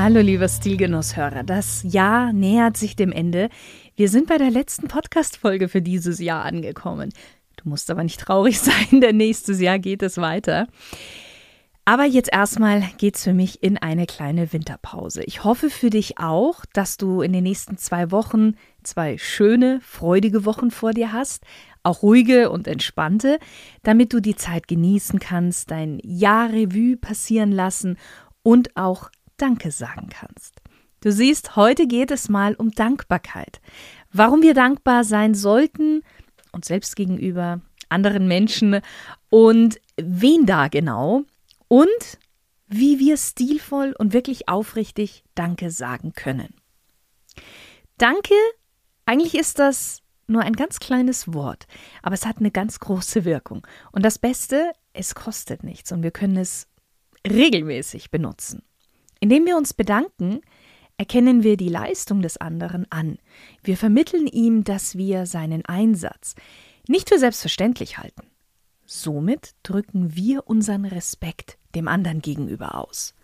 Hallo, 0.00 0.20
lieber 0.20 0.46
Stilgenusshörer. 0.46 1.42
Das 1.42 1.82
Jahr 1.82 2.32
nähert 2.32 2.76
sich 2.76 2.94
dem 2.94 3.10
Ende. 3.10 3.48
Wir 3.96 4.08
sind 4.08 4.28
bei 4.28 4.38
der 4.38 4.52
letzten 4.52 4.86
Podcast-Folge 4.86 5.68
für 5.68 5.82
dieses 5.82 6.20
Jahr 6.20 6.44
angekommen. 6.44 7.12
Du 7.56 7.68
musst 7.68 7.90
aber 7.90 8.04
nicht 8.04 8.20
traurig 8.20 8.60
sein, 8.60 9.00
denn 9.00 9.16
nächstes 9.16 9.60
Jahr 9.60 9.80
geht 9.80 10.04
es 10.04 10.16
weiter. 10.18 10.68
Aber 11.84 12.04
jetzt 12.04 12.32
erstmal 12.32 12.84
geht's 12.98 13.24
für 13.24 13.32
mich 13.32 13.60
in 13.60 13.76
eine 13.76 14.06
kleine 14.06 14.52
Winterpause. 14.52 15.24
Ich 15.24 15.42
hoffe 15.42 15.68
für 15.68 15.90
dich 15.90 16.20
auch, 16.20 16.64
dass 16.72 16.96
du 16.96 17.20
in 17.20 17.32
den 17.32 17.42
nächsten 17.42 17.76
zwei 17.76 18.12
Wochen 18.12 18.54
zwei 18.84 19.18
schöne, 19.18 19.80
freudige 19.82 20.44
Wochen 20.44 20.70
vor 20.70 20.92
dir 20.92 21.12
hast, 21.12 21.42
auch 21.82 22.02
ruhige 22.02 22.50
und 22.50 22.68
entspannte, 22.68 23.40
damit 23.82 24.12
du 24.12 24.20
die 24.20 24.36
Zeit 24.36 24.68
genießen 24.68 25.18
kannst, 25.18 25.72
dein 25.72 25.98
Jahr 26.04 26.50
Revue 26.50 26.96
passieren 26.96 27.50
lassen 27.50 27.96
und 28.44 28.76
auch 28.76 29.10
Danke 29.38 29.70
sagen 29.70 30.08
kannst. 30.10 30.56
Du 31.00 31.12
siehst, 31.12 31.56
heute 31.56 31.86
geht 31.86 32.10
es 32.10 32.28
mal 32.28 32.54
um 32.54 32.72
Dankbarkeit. 32.72 33.60
Warum 34.12 34.42
wir 34.42 34.52
dankbar 34.52 35.04
sein 35.04 35.34
sollten, 35.34 36.02
uns 36.52 36.66
selbst 36.66 36.96
gegenüber, 36.96 37.60
anderen 37.88 38.26
Menschen 38.26 38.80
und 39.30 39.80
wen 39.96 40.44
da 40.44 40.68
genau 40.68 41.22
und 41.68 42.18
wie 42.66 42.98
wir 42.98 43.16
stilvoll 43.16 43.94
und 43.98 44.12
wirklich 44.12 44.48
aufrichtig 44.48 45.24
Danke 45.34 45.70
sagen 45.70 46.12
können. 46.12 46.54
Danke, 47.96 48.34
eigentlich 49.06 49.36
ist 49.36 49.58
das 49.58 50.02
nur 50.26 50.42
ein 50.42 50.52
ganz 50.52 50.80
kleines 50.80 51.32
Wort, 51.32 51.66
aber 52.02 52.14
es 52.14 52.26
hat 52.26 52.38
eine 52.38 52.50
ganz 52.50 52.80
große 52.80 53.24
Wirkung. 53.24 53.66
Und 53.92 54.04
das 54.04 54.18
Beste, 54.18 54.72
es 54.92 55.14
kostet 55.14 55.64
nichts 55.64 55.92
und 55.92 56.02
wir 56.02 56.10
können 56.10 56.36
es 56.36 56.66
regelmäßig 57.26 58.10
benutzen. 58.10 58.62
Indem 59.20 59.46
wir 59.46 59.56
uns 59.56 59.74
bedanken, 59.74 60.40
erkennen 60.96 61.42
wir 61.42 61.56
die 61.56 61.68
Leistung 61.68 62.22
des 62.22 62.36
anderen 62.36 62.90
an. 62.90 63.18
Wir 63.62 63.76
vermitteln 63.76 64.26
ihm, 64.26 64.64
dass 64.64 64.96
wir 64.96 65.26
seinen 65.26 65.64
Einsatz 65.64 66.34
nicht 66.88 67.08
für 67.08 67.18
selbstverständlich 67.18 67.98
halten. 67.98 68.22
Somit 68.84 69.54
drücken 69.62 70.16
wir 70.16 70.48
unseren 70.48 70.84
Respekt 70.84 71.58
dem 71.74 71.88
anderen 71.88 72.20
gegenüber 72.20 72.74
aus. 72.74 73.14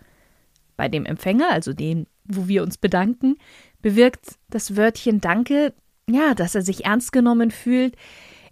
Bei 0.77 0.89
dem 0.89 1.06
Empfänger, 1.06 1.51
also 1.51 1.73
dem, 1.73 2.06
wo 2.25 2.48
wir 2.48 2.62
uns 2.62 2.79
bedanken, 2.79 3.36
bewirkt 3.81 4.36
das 4.51 4.77
Wörtchen 4.77 5.20
Danke, 5.20 5.73
ja, 6.08 6.34
dass 6.34 6.55
er 6.55 6.62
sich 6.62 6.84
ernst 6.84 7.12
genommen 7.12 7.51
fühlt. 7.51 7.97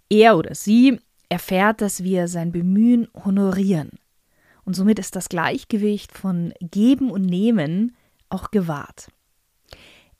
Er 0.09 0.37
oder 0.37 0.55
sie 0.55 0.99
erfährt, 1.29 1.81
dass 1.81 2.03
wir 2.03 2.27
sein 2.27 2.51
Bemühen 2.51 3.07
honorieren. 3.13 3.91
Und 4.65 4.75
somit 4.75 4.99
ist 4.99 5.15
das 5.15 5.29
Gleichgewicht 5.29 6.11
von 6.11 6.53
Geben 6.59 7.11
und 7.11 7.23
Nehmen 7.23 7.95
auch 8.29 8.51
gewahrt. 8.51 9.09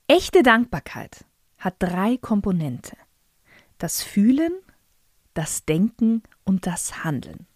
Echte 0.08 0.44
Dankbarkeit 0.44 1.25
hat 1.58 1.75
drei 1.80 2.17
Komponente. 2.17 2.97
Das 3.77 4.04
Fühlen, 4.04 4.54
das 5.33 5.65
Denken 5.65 6.23
und 6.43 6.67
das 6.67 7.04
Handeln. 7.04 7.48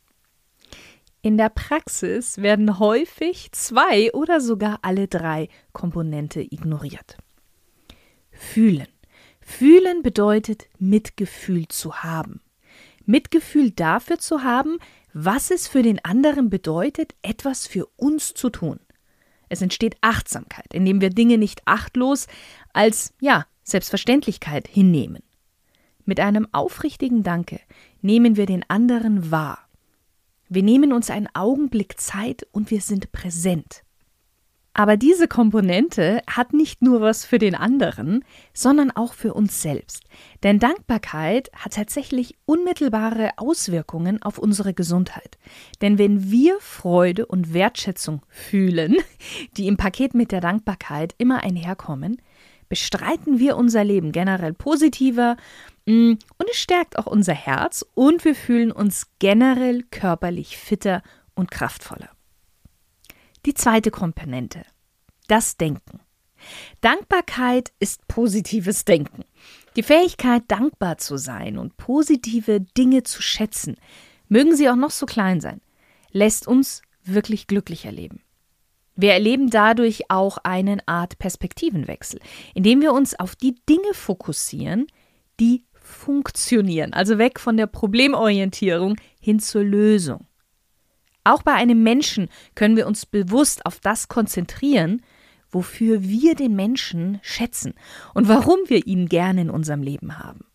In 1.21 1.37
der 1.37 1.49
Praxis 1.49 2.37
werden 2.37 2.79
häufig 2.79 3.51
zwei 3.51 4.13
oder 4.13 4.39
sogar 4.39 4.79
alle 4.81 5.07
drei 5.07 5.49
Komponente 5.73 6.41
ignoriert. 6.41 7.17
Fühlen. 8.31 8.87
Fühlen 9.41 10.03
bedeutet 10.03 10.67
Mitgefühl 10.79 11.67
zu 11.67 12.03
haben. 12.03 12.41
Mitgefühl 13.05 13.71
dafür 13.71 14.19
zu 14.19 14.43
haben, 14.43 14.77
was 15.19 15.49
es 15.49 15.67
für 15.67 15.81
den 15.81 16.03
anderen 16.05 16.51
bedeutet, 16.51 17.15
etwas 17.23 17.65
für 17.65 17.87
uns 17.95 18.35
zu 18.35 18.51
tun. 18.51 18.79
Es 19.49 19.63
entsteht 19.63 19.97
Achtsamkeit, 20.01 20.71
indem 20.75 21.01
wir 21.01 21.09
Dinge 21.09 21.39
nicht 21.39 21.63
achtlos 21.65 22.27
als, 22.71 23.15
ja, 23.19 23.47
Selbstverständlichkeit 23.63 24.67
hinnehmen. 24.67 25.23
Mit 26.05 26.19
einem 26.19 26.47
aufrichtigen 26.51 27.23
Danke 27.23 27.59
nehmen 28.03 28.37
wir 28.37 28.45
den 28.45 28.63
anderen 28.69 29.31
wahr. 29.31 29.67
Wir 30.49 30.61
nehmen 30.61 30.93
uns 30.93 31.09
einen 31.09 31.29
Augenblick 31.33 31.99
Zeit 31.99 32.45
und 32.51 32.69
wir 32.69 32.81
sind 32.81 33.11
präsent. 33.11 33.81
Aber 34.77 34.95
diese 34.95 35.27
Komponente 35.27 36.21
hat 36.29 36.53
nicht 36.53 36.83
nur 36.83 37.01
was 37.01 37.25
für 37.25 37.39
den 37.39 37.55
anderen, 37.55 38.23
sondern 38.53 38.91
auch 38.91 39.13
für 39.13 39.33
uns 39.33 39.59
selbst. 39.59 40.03
Denn 40.43 40.59
Dankbarkeit 40.59 41.49
hat 41.55 41.73
tatsächlich 41.73 42.35
unmittelbare 42.45 43.31
Auswirkungen 43.37 44.21
auf 44.21 44.37
unsere 44.37 44.75
Gesundheit. 44.75 45.39
Denn 45.81 45.97
wenn 45.97 46.29
wir 46.29 46.57
Freude 46.59 47.25
und 47.25 47.55
Wertschätzung 47.55 48.21
fühlen, 48.29 48.97
die 49.57 49.65
im 49.65 49.77
Paket 49.77 50.13
mit 50.13 50.31
der 50.31 50.41
Dankbarkeit 50.41 51.15
immer 51.17 51.43
einherkommen, 51.43 52.21
bestreiten 52.69 53.39
wir 53.39 53.57
unser 53.57 53.83
Leben 53.83 54.11
generell 54.11 54.53
positiver 54.53 55.37
mm, 55.87 56.11
und 56.11 56.49
es 56.51 56.57
stärkt 56.57 56.99
auch 56.99 57.07
unser 57.07 57.33
Herz 57.33 57.83
und 57.95 58.23
wir 58.23 58.35
fühlen 58.35 58.71
uns 58.71 59.07
generell 59.17 59.81
körperlich 59.89 60.55
fitter 60.55 61.01
und 61.33 61.49
kraftvoller. 61.49 62.09
Die 63.47 63.53
zweite 63.53 63.91
Komponente, 63.91 64.65
das 65.29 65.55
Denken. 65.55 66.01
Dankbarkeit 66.81 67.71
ist 67.79 68.05
positives 68.09 68.83
Denken. 68.83 69.23
Die 69.77 69.83
Fähigkeit, 69.83 70.43
dankbar 70.49 70.97
zu 70.97 71.15
sein 71.15 71.57
und 71.57 71.77
positive 71.77 72.59
Dinge 72.59 73.03
zu 73.03 73.21
schätzen, 73.21 73.77
mögen 74.27 74.53
sie 74.53 74.69
auch 74.69 74.75
noch 74.75 74.91
so 74.91 75.05
klein 75.05 75.39
sein, 75.39 75.61
lässt 76.11 76.45
uns 76.45 76.81
wirklich 77.05 77.47
glücklich 77.47 77.85
erleben. 77.85 78.19
Wir 78.97 79.13
erleben 79.13 79.49
dadurch 79.49 80.11
auch 80.11 80.39
eine 80.39 80.85
Art 80.85 81.17
Perspektivenwechsel, 81.17 82.19
indem 82.53 82.81
wir 82.81 82.91
uns 82.91 83.17
auf 83.17 83.37
die 83.37 83.55
Dinge 83.69 83.93
fokussieren, 83.93 84.87
die 85.39 85.63
funktionieren, 85.81 86.91
also 86.91 87.17
weg 87.17 87.39
von 87.39 87.55
der 87.55 87.67
Problemorientierung 87.67 88.97
hin 89.21 89.39
zur 89.39 89.63
Lösung. 89.63 90.27
Auch 91.27 91.43
bei 91.43 91.51
einem 91.51 91.83
Menschen 91.83 92.29
können 92.55 92.77
wir 92.77 92.87
uns 92.87 93.05
bewusst 93.05 93.65
auf 93.65 93.81
das 93.81 94.07
konzentrieren, 94.07 95.01
wofür 95.51 96.01
wir 96.01 96.35
den 96.35 96.55
Menschen 96.55 97.19
schätzen 97.21 97.73
und 98.13 98.29
warum 98.29 98.57
wir 98.67 98.87
ihn 98.87 99.09
gerne 99.09 99.41
in 99.41 99.49
unserem 99.49 99.81
Leben 99.81 100.19
haben. 100.19 100.45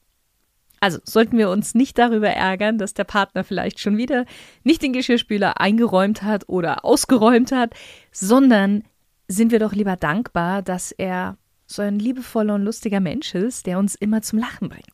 Also 0.80 0.98
sollten 1.04 1.36
wir 1.36 1.50
uns 1.50 1.74
nicht 1.74 1.98
darüber 1.98 2.30
ärgern, 2.30 2.78
dass 2.78 2.94
der 2.94 3.04
Partner 3.04 3.44
vielleicht 3.44 3.80
schon 3.80 3.98
wieder 3.98 4.24
nicht 4.64 4.80
den 4.80 4.94
Geschirrspüler 4.94 5.60
eingeräumt 5.60 6.22
hat 6.22 6.48
oder 6.48 6.86
ausgeräumt 6.86 7.52
hat, 7.52 7.74
sondern 8.10 8.82
sind 9.28 9.52
wir 9.52 9.58
doch 9.58 9.74
lieber 9.74 9.96
dankbar, 9.96 10.62
dass 10.62 10.90
er 10.90 11.36
so 11.66 11.82
ein 11.82 11.98
liebevoller 11.98 12.54
und 12.54 12.62
lustiger 12.62 13.00
Mensch 13.00 13.34
ist, 13.34 13.66
der 13.66 13.78
uns 13.78 13.94
immer 13.94 14.22
zum 14.22 14.38
Lachen 14.38 14.70
bringt. 14.70 14.86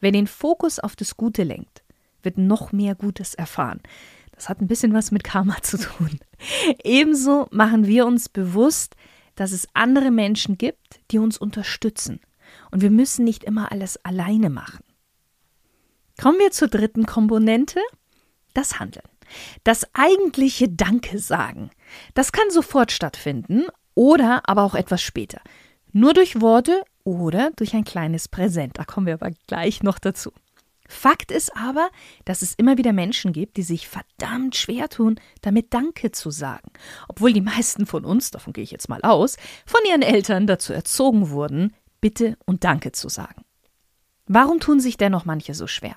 Wer 0.00 0.10
den 0.10 0.26
Fokus 0.26 0.80
auf 0.80 0.96
das 0.96 1.16
Gute 1.16 1.44
lenkt, 1.44 1.84
wird 2.24 2.38
noch 2.38 2.72
mehr 2.72 2.96
Gutes 2.96 3.34
erfahren. 3.34 3.80
Das 4.34 4.48
hat 4.48 4.60
ein 4.60 4.66
bisschen 4.66 4.92
was 4.92 5.10
mit 5.10 5.24
Karma 5.24 5.62
zu 5.62 5.78
tun. 5.78 6.18
Ebenso 6.82 7.46
machen 7.50 7.86
wir 7.86 8.06
uns 8.06 8.28
bewusst, 8.28 8.96
dass 9.36 9.52
es 9.52 9.68
andere 9.74 10.10
Menschen 10.10 10.58
gibt, 10.58 11.00
die 11.10 11.18
uns 11.18 11.38
unterstützen. 11.38 12.20
Und 12.70 12.82
wir 12.82 12.90
müssen 12.90 13.24
nicht 13.24 13.44
immer 13.44 13.72
alles 13.72 14.04
alleine 14.04 14.50
machen. 14.50 14.84
Kommen 16.20 16.38
wir 16.38 16.50
zur 16.50 16.68
dritten 16.68 17.06
Komponente, 17.06 17.80
das 18.52 18.78
Handeln. 18.78 19.06
Das 19.64 19.86
eigentliche 19.94 20.68
Danke 20.68 21.18
sagen. 21.18 21.70
Das 22.14 22.30
kann 22.30 22.50
sofort 22.50 22.92
stattfinden 22.92 23.64
oder 23.94 24.42
aber 24.48 24.62
auch 24.62 24.74
etwas 24.74 25.02
später. 25.02 25.40
Nur 25.92 26.14
durch 26.14 26.40
Worte 26.40 26.82
oder 27.04 27.50
durch 27.56 27.74
ein 27.74 27.84
kleines 27.84 28.28
Präsent. 28.28 28.78
Da 28.78 28.84
kommen 28.84 29.06
wir 29.06 29.14
aber 29.14 29.30
gleich 29.46 29.82
noch 29.82 29.98
dazu. 29.98 30.32
Fakt 30.94 31.30
ist 31.30 31.54
aber, 31.56 31.90
dass 32.24 32.40
es 32.40 32.54
immer 32.54 32.78
wieder 32.78 32.92
Menschen 32.92 33.32
gibt, 33.32 33.56
die 33.56 33.62
sich 33.62 33.88
verdammt 33.88 34.56
schwer 34.56 34.88
tun, 34.88 35.16
damit 35.42 35.74
Danke 35.74 36.12
zu 36.12 36.30
sagen. 36.30 36.70
Obwohl 37.08 37.32
die 37.32 37.40
meisten 37.40 37.84
von 37.84 38.04
uns, 38.04 38.30
davon 38.30 38.52
gehe 38.52 38.64
ich 38.64 38.70
jetzt 38.70 38.88
mal 38.88 39.02
aus, 39.02 39.36
von 39.66 39.80
ihren 39.88 40.02
Eltern 40.02 40.46
dazu 40.46 40.72
erzogen 40.72 41.30
wurden, 41.30 41.74
Bitte 42.00 42.36
und 42.46 42.64
Danke 42.64 42.92
zu 42.92 43.08
sagen. 43.08 43.44
Warum 44.26 44.60
tun 44.60 44.80
sich 44.80 44.96
dennoch 44.96 45.24
manche 45.24 45.54
so 45.54 45.66
schwer? 45.66 45.96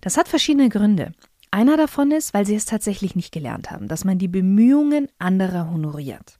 Das 0.00 0.16
hat 0.16 0.28
verschiedene 0.28 0.68
Gründe. 0.68 1.12
Einer 1.50 1.76
davon 1.76 2.10
ist, 2.10 2.34
weil 2.34 2.46
sie 2.46 2.54
es 2.54 2.64
tatsächlich 2.64 3.16
nicht 3.16 3.32
gelernt 3.32 3.70
haben, 3.70 3.88
dass 3.88 4.04
man 4.04 4.18
die 4.18 4.28
Bemühungen 4.28 5.08
anderer 5.18 5.70
honoriert. 5.70 6.36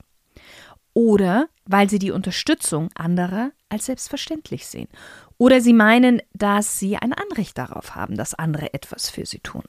Oder 0.99 1.47
weil 1.63 1.89
sie 1.89 1.97
die 1.97 2.11
Unterstützung 2.11 2.89
anderer 2.93 3.51
als 3.69 3.85
selbstverständlich 3.85 4.67
sehen. 4.67 4.89
Oder 5.37 5.61
sie 5.61 5.71
meinen, 5.71 6.21
dass 6.33 6.77
sie 6.77 6.97
ein 6.97 7.13
Anrecht 7.13 7.57
darauf 7.57 7.95
haben, 7.95 8.17
dass 8.17 8.33
andere 8.33 8.73
etwas 8.73 9.09
für 9.09 9.25
sie 9.25 9.39
tun. 9.39 9.63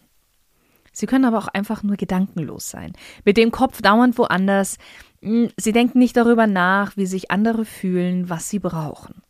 Sie 0.91 1.07
können 1.07 1.25
aber 1.25 1.39
auch 1.39 1.47
einfach 1.47 1.85
nur 1.85 1.97
gedankenlos 1.97 2.69
sein, 2.69 2.95
mit 3.25 3.37
dem 3.37 3.53
Kopf 3.53 3.81
dauernd 3.81 4.19
woanders. 4.19 4.77
Hm, 5.23 5.51
sie 5.57 5.71
denken 5.71 6.01
nicht 6.01 6.17
darüber 6.17 6.49
nach, 6.49 6.97
wie 6.97 7.07
sich 7.07 7.31
andere 7.31 7.65
fühlen, 7.65 8.29
was 8.29 8.51
sie 8.51 8.59
brauchen. 8.59 9.23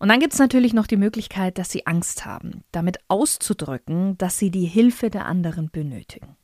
Und 0.00 0.08
dann 0.08 0.18
gibt 0.18 0.32
es 0.32 0.40
natürlich 0.40 0.74
noch 0.74 0.88
die 0.88 0.96
Möglichkeit, 0.96 1.58
dass 1.58 1.70
sie 1.70 1.86
Angst 1.86 2.26
haben, 2.26 2.64
damit 2.72 2.98
auszudrücken, 3.06 4.18
dass 4.18 4.38
sie 4.38 4.50
die 4.50 4.66
Hilfe 4.66 5.08
der 5.08 5.26
anderen 5.26 5.70
benötigen. 5.70 6.36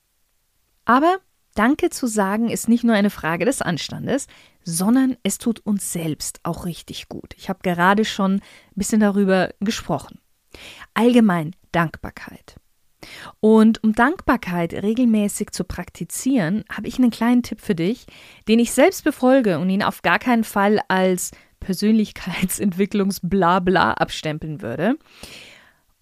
Aber 0.85 1.19
Danke 1.57 1.91
zu 1.91 2.07
sagen 2.07 2.51
ist 2.51 2.69
nicht 2.69 2.85
nur 2.85 2.95
eine 2.95 3.11
Frage 3.11 3.45
des 3.45 3.61
Anstandes, 3.63 4.29
sondern 4.63 5.17
es 5.23 5.39
tut 5.39 5.61
uns 5.61 5.93
selbst 5.93 6.41
auch 6.43 6.67
richtig 6.67 7.09
gut. 7.09 7.33
Ich 7.37 7.49
habe 7.49 7.61
gerade 7.63 8.05
schon 8.05 8.35
ein 8.35 8.43
bisschen 8.75 9.01
darüber 9.01 9.51
gesprochen. 9.61 10.21
Allgemein 10.95 11.57
Dankbarkeit. 11.73 12.57
Und 13.41 13.83
um 13.83 13.95
Dankbarkeit 13.95 14.75
regelmäßig 14.75 15.51
zu 15.51 15.65
praktizieren, 15.65 16.63
habe 16.71 16.87
ich 16.89 16.99
einen 16.99 17.11
kleinen 17.11 17.43
Tipp 17.43 17.63
für 17.63 17.75
dich, 17.75 18.05
den 18.49 18.59
ich 18.59 18.73
selbst 18.73 19.05
befolge 19.05 19.59
und 19.59 19.71
ihn 19.71 19.83
auf 19.83 20.03
gar 20.03 20.19
keinen 20.19 20.45
Fall 20.45 20.81
als 20.89 21.31
Persönlichkeitsentwicklungs-Blabla 21.61 23.93
abstempeln 23.93 24.61
würde. 24.61 24.99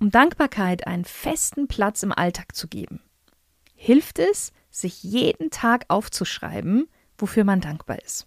Um 0.00 0.10
Dankbarkeit 0.10 0.88
einen 0.88 1.04
festen 1.04 1.68
Platz 1.68 2.02
im 2.02 2.10
Alltag 2.12 2.56
zu 2.56 2.66
geben, 2.66 3.00
hilft 3.76 4.18
es, 4.18 4.52
sich 4.74 5.02
jeden 5.02 5.50
Tag 5.50 5.84
aufzuschreiben, 5.88 6.86
wofür 7.16 7.44
man 7.44 7.60
dankbar 7.60 8.02
ist. 8.02 8.26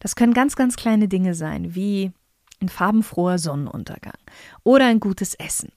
Das 0.00 0.14
können 0.14 0.34
ganz, 0.34 0.54
ganz 0.54 0.76
kleine 0.76 1.08
Dinge 1.08 1.34
sein, 1.34 1.74
wie 1.74 2.12
ein 2.60 2.68
farbenfroher 2.68 3.38
Sonnenuntergang 3.38 4.16
oder 4.64 4.86
ein 4.86 5.00
gutes 5.00 5.34
Essen. 5.34 5.72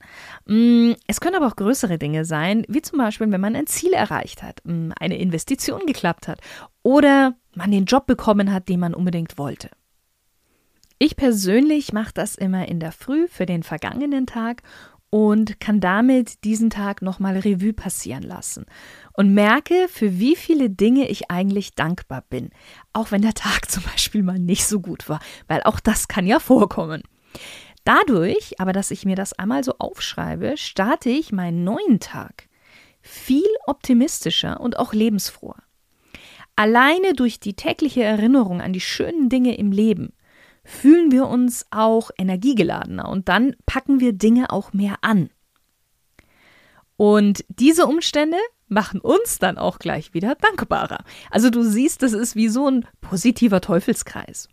Mm, 0.46 0.92
es 1.06 1.20
können 1.20 1.36
aber 1.36 1.46
auch 1.46 1.56
größere 1.56 1.98
Dinge 1.98 2.24
sein, 2.24 2.64
wie 2.68 2.80
zum 2.80 2.98
Beispiel, 2.98 3.30
wenn 3.30 3.40
man 3.40 3.56
ein 3.56 3.66
Ziel 3.66 3.92
erreicht 3.92 4.42
hat, 4.42 4.60
mm, 4.64 4.92
eine 4.98 5.18
Investition 5.18 5.84
geklappt 5.86 6.28
hat 6.28 6.40
oder 6.82 7.34
man 7.54 7.70
den 7.70 7.84
Job 7.84 8.06
bekommen 8.06 8.52
hat, 8.52 8.68
den 8.68 8.80
man 8.80 8.94
unbedingt 8.94 9.36
wollte. 9.36 9.70
Ich 10.98 11.16
persönlich 11.16 11.92
mache 11.92 12.12
das 12.14 12.34
immer 12.34 12.68
in 12.68 12.80
der 12.80 12.92
Früh 12.92 13.26
für 13.28 13.46
den 13.46 13.62
vergangenen 13.62 14.26
Tag 14.26 14.62
und 15.10 15.58
kann 15.58 15.80
damit 15.80 16.44
diesen 16.44 16.70
Tag 16.70 17.02
nochmal 17.02 17.36
Revue 17.36 17.72
passieren 17.72 18.22
lassen 18.22 18.64
und 19.12 19.34
merke, 19.34 19.88
für 19.88 20.18
wie 20.18 20.36
viele 20.36 20.70
Dinge 20.70 21.08
ich 21.08 21.30
eigentlich 21.30 21.74
dankbar 21.74 22.24
bin, 22.30 22.50
auch 22.92 23.10
wenn 23.10 23.22
der 23.22 23.34
Tag 23.34 23.70
zum 23.70 23.82
Beispiel 23.82 24.22
mal 24.22 24.38
nicht 24.38 24.64
so 24.64 24.80
gut 24.80 25.08
war, 25.08 25.20
weil 25.48 25.62
auch 25.64 25.80
das 25.80 26.08
kann 26.08 26.26
ja 26.26 26.38
vorkommen. 26.38 27.02
Dadurch, 27.84 28.60
aber 28.60 28.72
dass 28.72 28.90
ich 28.90 29.04
mir 29.04 29.16
das 29.16 29.32
einmal 29.32 29.64
so 29.64 29.74
aufschreibe, 29.78 30.56
starte 30.56 31.10
ich 31.10 31.32
meinen 31.32 31.64
neuen 31.64 31.98
Tag 31.98 32.48
viel 33.00 33.46
optimistischer 33.66 34.60
und 34.60 34.78
auch 34.78 34.92
lebensfroher. 34.92 35.62
Alleine 36.56 37.14
durch 37.14 37.40
die 37.40 37.54
tägliche 37.54 38.02
Erinnerung 38.02 38.60
an 38.60 38.74
die 38.74 38.82
schönen 38.82 39.30
Dinge 39.30 39.56
im 39.56 39.72
Leben 39.72 40.12
fühlen 40.70 41.10
wir 41.10 41.26
uns 41.26 41.66
auch 41.70 42.10
energiegeladener 42.16 43.08
und 43.08 43.28
dann 43.28 43.56
packen 43.66 44.00
wir 44.00 44.12
Dinge 44.12 44.50
auch 44.50 44.72
mehr 44.72 44.96
an. 45.02 45.30
Und 46.96 47.44
diese 47.48 47.86
Umstände 47.86 48.36
machen 48.68 49.00
uns 49.00 49.38
dann 49.38 49.58
auch 49.58 49.78
gleich 49.78 50.14
wieder 50.14 50.36
dankbarer. 50.36 51.04
Also 51.30 51.50
du 51.50 51.62
siehst, 51.64 52.02
das 52.02 52.12
ist 52.12 52.36
wie 52.36 52.48
so 52.48 52.68
ein 52.70 52.86
positiver 53.00 53.60
Teufelskreis. 53.60 54.48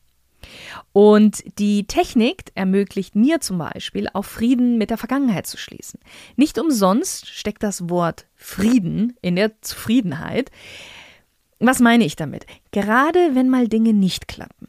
Und 0.92 1.44
die 1.60 1.88
Technik 1.88 2.52
ermöglicht 2.56 3.16
mir 3.16 3.40
zum 3.42 3.58
Beispiel, 3.58 4.08
auch 4.14 4.26
Frieden 4.26 4.78
mit 4.78 4.90
der 4.90 4.98
Vergangenheit 4.98 5.46
zu 5.46 5.58
schließen. 5.58 6.00
Nicht 6.36 6.58
umsonst 6.58 7.28
steckt 7.28 7.64
das 7.64 7.90
Wort 7.90 8.26
Frieden 8.36 9.16
in 9.22 9.36
der 9.36 9.62
Zufriedenheit. 9.62 10.52
Was 11.60 11.80
meine 11.80 12.06
ich 12.06 12.16
damit? 12.16 12.46
Gerade 12.72 13.36
wenn 13.36 13.50
mal 13.50 13.68
Dinge 13.68 13.94
nicht 13.94 14.28
klappen, 14.28 14.68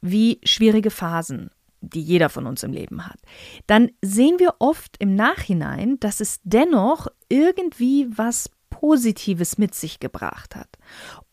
wie 0.00 0.40
schwierige 0.44 0.90
Phasen, 0.90 1.50
die 1.80 2.02
jeder 2.02 2.28
von 2.28 2.46
uns 2.46 2.62
im 2.62 2.72
Leben 2.72 3.06
hat, 3.06 3.18
dann 3.66 3.90
sehen 4.02 4.38
wir 4.38 4.56
oft 4.58 4.96
im 4.98 5.14
Nachhinein, 5.14 5.98
dass 6.00 6.20
es 6.20 6.40
dennoch 6.42 7.06
irgendwie 7.28 8.06
was 8.10 8.50
Positives 8.70 9.58
mit 9.58 9.74
sich 9.74 10.00
gebracht 10.00 10.54
hat 10.54 10.68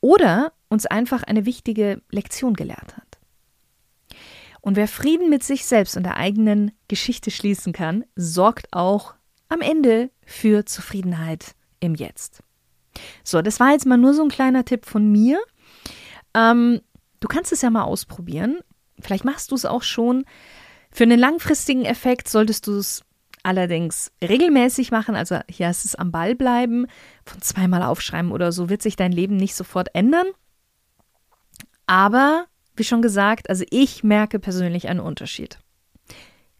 oder 0.01 0.53
uns 0.69 0.85
einfach 0.85 1.23
eine 1.23 1.45
wichtige 1.45 2.01
Lektion 2.09 2.53
gelehrt 2.53 2.97
hat. 2.97 3.19
Und 4.61 4.77
wer 4.77 4.87
Frieden 4.87 5.29
mit 5.29 5.43
sich 5.43 5.65
selbst 5.65 5.95
und 5.95 6.03
der 6.03 6.17
eigenen 6.17 6.71
Geschichte 6.87 7.29
schließen 7.29 7.71
kann, 7.71 8.03
sorgt 8.15 8.73
auch 8.73 9.13
am 9.47 9.61
Ende 9.61 10.09
für 10.25 10.65
Zufriedenheit 10.65 11.53
im 11.79 11.93
Jetzt. 11.93 12.41
So, 13.23 13.43
das 13.43 13.59
war 13.59 13.73
jetzt 13.73 13.85
mal 13.85 13.97
nur 13.97 14.15
so 14.15 14.23
ein 14.23 14.29
kleiner 14.29 14.65
Tipp 14.65 14.85
von 14.85 15.11
mir. 15.11 15.39
Ähm, 16.33 16.81
Du 17.25 17.29
kannst 17.33 17.51
es 17.51 17.63
ja 17.63 17.71
mal 17.71 17.85
ausprobieren. 17.85 18.59
Vielleicht 18.99 19.25
machst 19.25 19.49
du 19.49 19.55
es 19.55 19.65
auch 19.65 19.81
schon. 19.81 20.25
Für 20.91 21.05
einen 21.05 21.17
langfristigen 21.17 21.83
Effekt 21.83 22.29
solltest 22.29 22.67
du 22.67 22.77
es 22.77 23.03
allerdings 23.41 24.11
regelmäßig 24.21 24.91
machen. 24.91 25.15
Also 25.15 25.39
hier 25.49 25.67
ist 25.71 25.85
es 25.85 25.95
am 25.95 26.11
Ball 26.11 26.35
bleiben. 26.35 26.85
Von 27.25 27.41
zweimal 27.41 27.81
aufschreiben 27.81 28.31
oder 28.31 28.51
so 28.51 28.69
wird 28.69 28.83
sich 28.83 28.95
dein 28.95 29.11
Leben 29.11 29.37
nicht 29.37 29.55
sofort 29.55 29.89
ändern. 29.95 30.27
Aber, 31.87 32.45
wie 32.75 32.83
schon 32.83 33.01
gesagt, 33.01 33.49
also 33.49 33.65
ich 33.71 34.03
merke 34.03 34.37
persönlich 34.37 34.87
einen 34.87 34.99
Unterschied. 34.99 35.57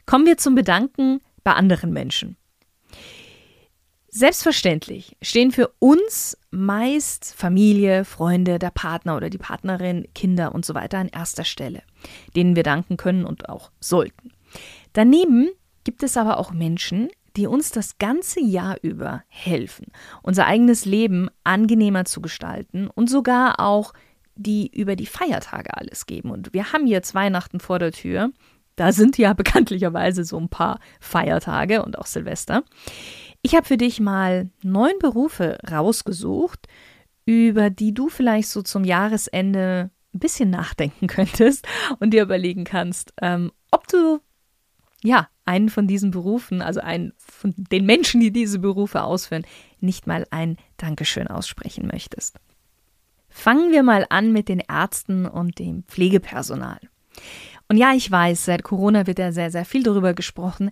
Kommen 0.08 0.26
wir 0.26 0.40
zum 0.40 0.56
Bedanken 0.56 1.22
bei 1.44 1.54
anderen 1.54 1.94
Menschen. 1.94 2.38
Selbstverständlich 4.18 5.18
stehen 5.22 5.52
für 5.52 5.74
uns 5.80 6.38
meist 6.50 7.36
Familie, 7.36 8.06
Freunde, 8.06 8.60
der 8.60 8.70
Partner 8.70 9.18
oder 9.18 9.30
die 9.30 9.38
Partnerin, 9.38 10.08
Kinder 10.16 10.56
und 10.56 10.64
so 10.64 10.74
weiter 10.74 11.00
an 11.00 11.10
erster 11.10 11.44
Stelle, 11.44 11.84
denen 12.34 12.56
wir 12.56 12.64
danken 12.64 12.96
können 12.96 13.26
und 13.26 13.50
auch 13.50 13.72
sollten. 13.82 14.32
Daneben 14.94 15.50
gibt 15.84 16.02
es 16.02 16.16
aber 16.16 16.38
auch 16.38 16.54
Menschen, 16.54 17.10
die 17.36 17.46
uns 17.46 17.72
das 17.72 17.98
ganze 17.98 18.40
Jahr 18.40 18.78
über 18.82 19.22
helfen, 19.28 19.88
unser 20.24 20.46
eigenes 20.46 20.86
Leben 20.86 21.28
angenehmer 21.44 22.06
zu 22.06 22.22
gestalten 22.22 22.88
und 22.88 23.10
sogar 23.10 23.60
auch 23.60 23.92
die 24.38 24.72
über 24.74 24.96
die 24.96 25.08
Feiertage 25.08 25.76
alles 25.76 26.06
geben. 26.06 26.32
Und 26.32 26.54
wir 26.54 26.72
haben 26.72 26.88
jetzt 26.88 27.16
Weihnachten 27.16 27.60
vor 27.60 27.80
der 27.80 27.92
Tür. 27.92 28.30
Da 28.78 28.94
sind 28.94 29.18
ja 29.18 29.34
bekanntlicherweise 29.34 30.24
so 30.24 30.38
ein 30.38 30.48
paar 30.48 30.80
Feiertage 31.02 31.84
und 31.84 32.00
auch 32.00 32.06
Silvester. 32.06 32.64
Ich 33.46 33.54
habe 33.54 33.68
für 33.68 33.78
dich 33.78 34.00
mal 34.00 34.50
neun 34.64 34.98
Berufe 34.98 35.60
rausgesucht, 35.70 36.68
über 37.26 37.70
die 37.70 37.94
du 37.94 38.10
vielleicht 38.10 38.50
so 38.50 38.64
zum 38.64 38.84
Jahresende 38.84 39.92
ein 40.16 40.20
bisschen 40.20 40.50
nachdenken 40.50 41.06
könntest 41.16 41.68
und 42.00 42.10
dir 42.10 42.24
überlegen 42.24 42.64
kannst, 42.64 43.14
ähm, 43.22 43.52
ob 43.70 43.88
du 43.88 44.20
ja 45.04 45.30
einen 45.46 45.70
von 45.70 45.86
diesen 45.86 46.10
Berufen, 46.10 46.64
also 46.64 46.80
einen 46.80 47.14
von 47.20 47.54
den 47.56 47.86
Menschen, 47.86 48.20
die 48.20 48.32
diese 48.32 48.58
Berufe 48.58 49.04
ausführen, 49.04 49.46
nicht 49.80 50.08
mal 50.08 50.26
ein 50.32 50.58
Dankeschön 50.78 51.28
aussprechen 51.28 51.86
möchtest. 51.86 52.40
Fangen 53.30 53.72
wir 53.72 53.84
mal 53.84 54.08
an 54.10 54.32
mit 54.32 54.50
den 54.50 54.60
Ärzten 54.60 55.28
und 55.28 55.60
dem 55.60 55.84
Pflegepersonal. 55.84 56.80
Und 57.68 57.78
ja, 57.78 57.94
ich 57.94 58.10
weiß, 58.10 58.46
seit 58.46 58.64
Corona 58.64 59.06
wird 59.06 59.20
ja 59.20 59.32
sehr, 59.32 59.52
sehr 59.52 59.66
viel 59.66 59.84
darüber 59.84 60.16
gesprochen, 60.16 60.72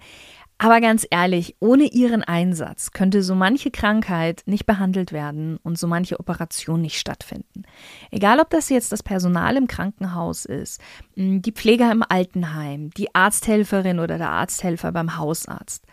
aber 0.58 0.80
ganz 0.82 1.06
ehrlich, 1.10 1.56
ohne 1.60 1.86
ihren 1.86 2.24
Einsatz 2.24 2.92
könnte 2.92 3.24
so 3.24 3.36
manche 3.36 3.72
Krankheit 3.72 4.44
nicht 4.46 4.66
behandelt 4.66 5.12
werden 5.12 5.58
und 5.58 5.78
so 5.78 5.88
manche 5.88 6.20
Operation 6.20 6.82
nicht 6.82 7.00
stattfinden. 7.00 7.64
Egal, 8.12 8.40
ob 8.40 8.50
das 8.50 8.70
jetzt 8.70 8.92
das 8.92 9.04
Personal 9.04 9.58
im 9.58 9.68
Krankenhaus 9.68 10.46
ist, 10.46 10.80
die 11.16 11.52
Pfleger 11.52 11.92
im 11.92 12.04
Altenheim, 12.08 12.92
die 12.92 13.14
Arzthelferin 13.14 14.00
oder 14.00 14.18
der 14.18 14.30
Arzthelfer 14.30 14.92
beim 14.92 15.18
Hausarzt. 15.18 15.86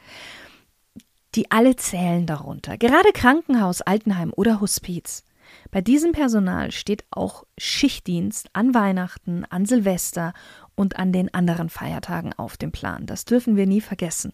Die 1.34 1.50
alle 1.50 1.76
zählen 1.76 2.26
darunter. 2.26 2.76
Gerade 2.76 3.12
Krankenhaus, 3.12 3.82
Altenheim 3.82 4.32
oder 4.34 4.60
Hospiz. 4.60 5.24
Bei 5.70 5.80
diesem 5.80 6.12
Personal 6.12 6.70
steht 6.70 7.04
auch 7.10 7.44
Schichtdienst 7.58 8.50
an 8.52 8.74
Weihnachten, 8.74 9.44
an 9.48 9.64
Silvester 9.64 10.32
und 10.74 10.96
an 10.98 11.12
den 11.12 11.32
anderen 11.32 11.68
Feiertagen 11.70 12.32
auf 12.32 12.56
dem 12.56 12.72
Plan. 12.72 13.06
Das 13.06 13.24
dürfen 13.24 13.56
wir 13.56 13.66
nie 13.66 13.80
vergessen 13.80 14.32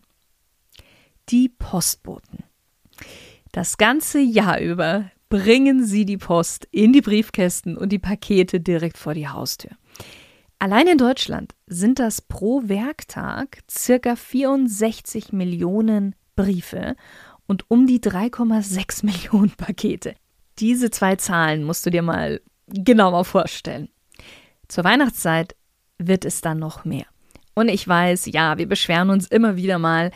die 1.29 1.49
Postboten. 1.49 2.45
Das 3.53 3.79
ganze 3.79 4.21
Jahr 4.21 4.61
über 4.61 5.11
bringen 5.29 5.85
sie 5.85 6.05
die 6.05 6.19
Post 6.19 6.69
in 6.71 6.93
die 6.93 7.01
Briefkästen 7.01 7.77
und 7.77 7.91
die 7.91 7.99
Pakete 7.99 8.61
direkt 8.61 8.97
vor 8.97 9.15
die 9.15 9.29
Haustür. 9.29 9.73
Allein 10.59 10.87
in 10.87 10.99
Deutschland 10.99 11.55
sind 11.67 11.99
das 11.99 12.23
pro 12.23 12.63
Werktag 12.65 13.59
circa 13.71 14.17
64 14.17 15.33
Millionen 15.33 16.15
Briefe 16.35 16.97
und 17.47 17.71
um 17.71 17.87
die 17.87 18.01
3,6 18.01 19.05
Millionen 19.33 19.51
Pakete. 19.51 20.15
Diese 20.59 20.91
zwei 20.91 21.17
Zahlen 21.17 21.65
musst 21.65 21.85
du 21.85 21.91
dir 21.91 22.03
mal 22.03 22.41
genauer 22.69 23.25
vorstellen. 23.25 23.89
Zur 24.69 24.85
Weihnachtszeit 24.85 25.55
wird 25.99 26.25
es 26.25 26.41
dann 26.41 26.59
noch 26.59 26.85
mehr. 26.85 27.07
Und 27.55 27.69
ich 27.69 27.87
weiß, 27.87 28.27
ja, 28.27 28.59
wir 28.59 28.69
beschweren 28.69 29.11
uns 29.11 29.27
immer 29.27 29.57
wieder 29.57 29.79
mal, 29.79 30.11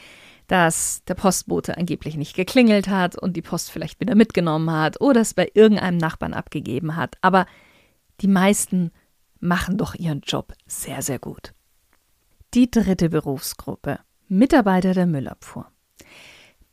dass 0.51 1.05
der 1.05 1.15
Postbote 1.15 1.79
angeblich 1.79 2.17
nicht 2.17 2.35
geklingelt 2.35 2.89
hat 2.89 3.17
und 3.17 3.37
die 3.37 3.43
Post 3.43 3.71
vielleicht 3.71 4.01
wieder 4.01 4.17
mitgenommen 4.17 4.69
hat 4.73 5.01
oder 5.01 5.21
es 5.21 5.33
bei 5.33 5.49
irgendeinem 5.55 5.97
Nachbarn 5.97 6.35
abgegeben 6.35 6.97
hat. 6.97 7.17
Aber 7.21 7.47
die 8.21 8.27
meisten 8.27 8.91
machen 9.39 9.79
doch 9.79 9.95
ihren 9.95 10.23
Job 10.23 10.55
sehr, 10.67 11.03
sehr 11.03 11.21
gut. 11.21 11.55
Die 12.53 12.69
dritte 12.69 13.11
Berufsgruppe. 13.11 14.01
Mitarbeiter 14.27 14.93
der 14.93 15.07
Müllabfuhr. 15.07 15.71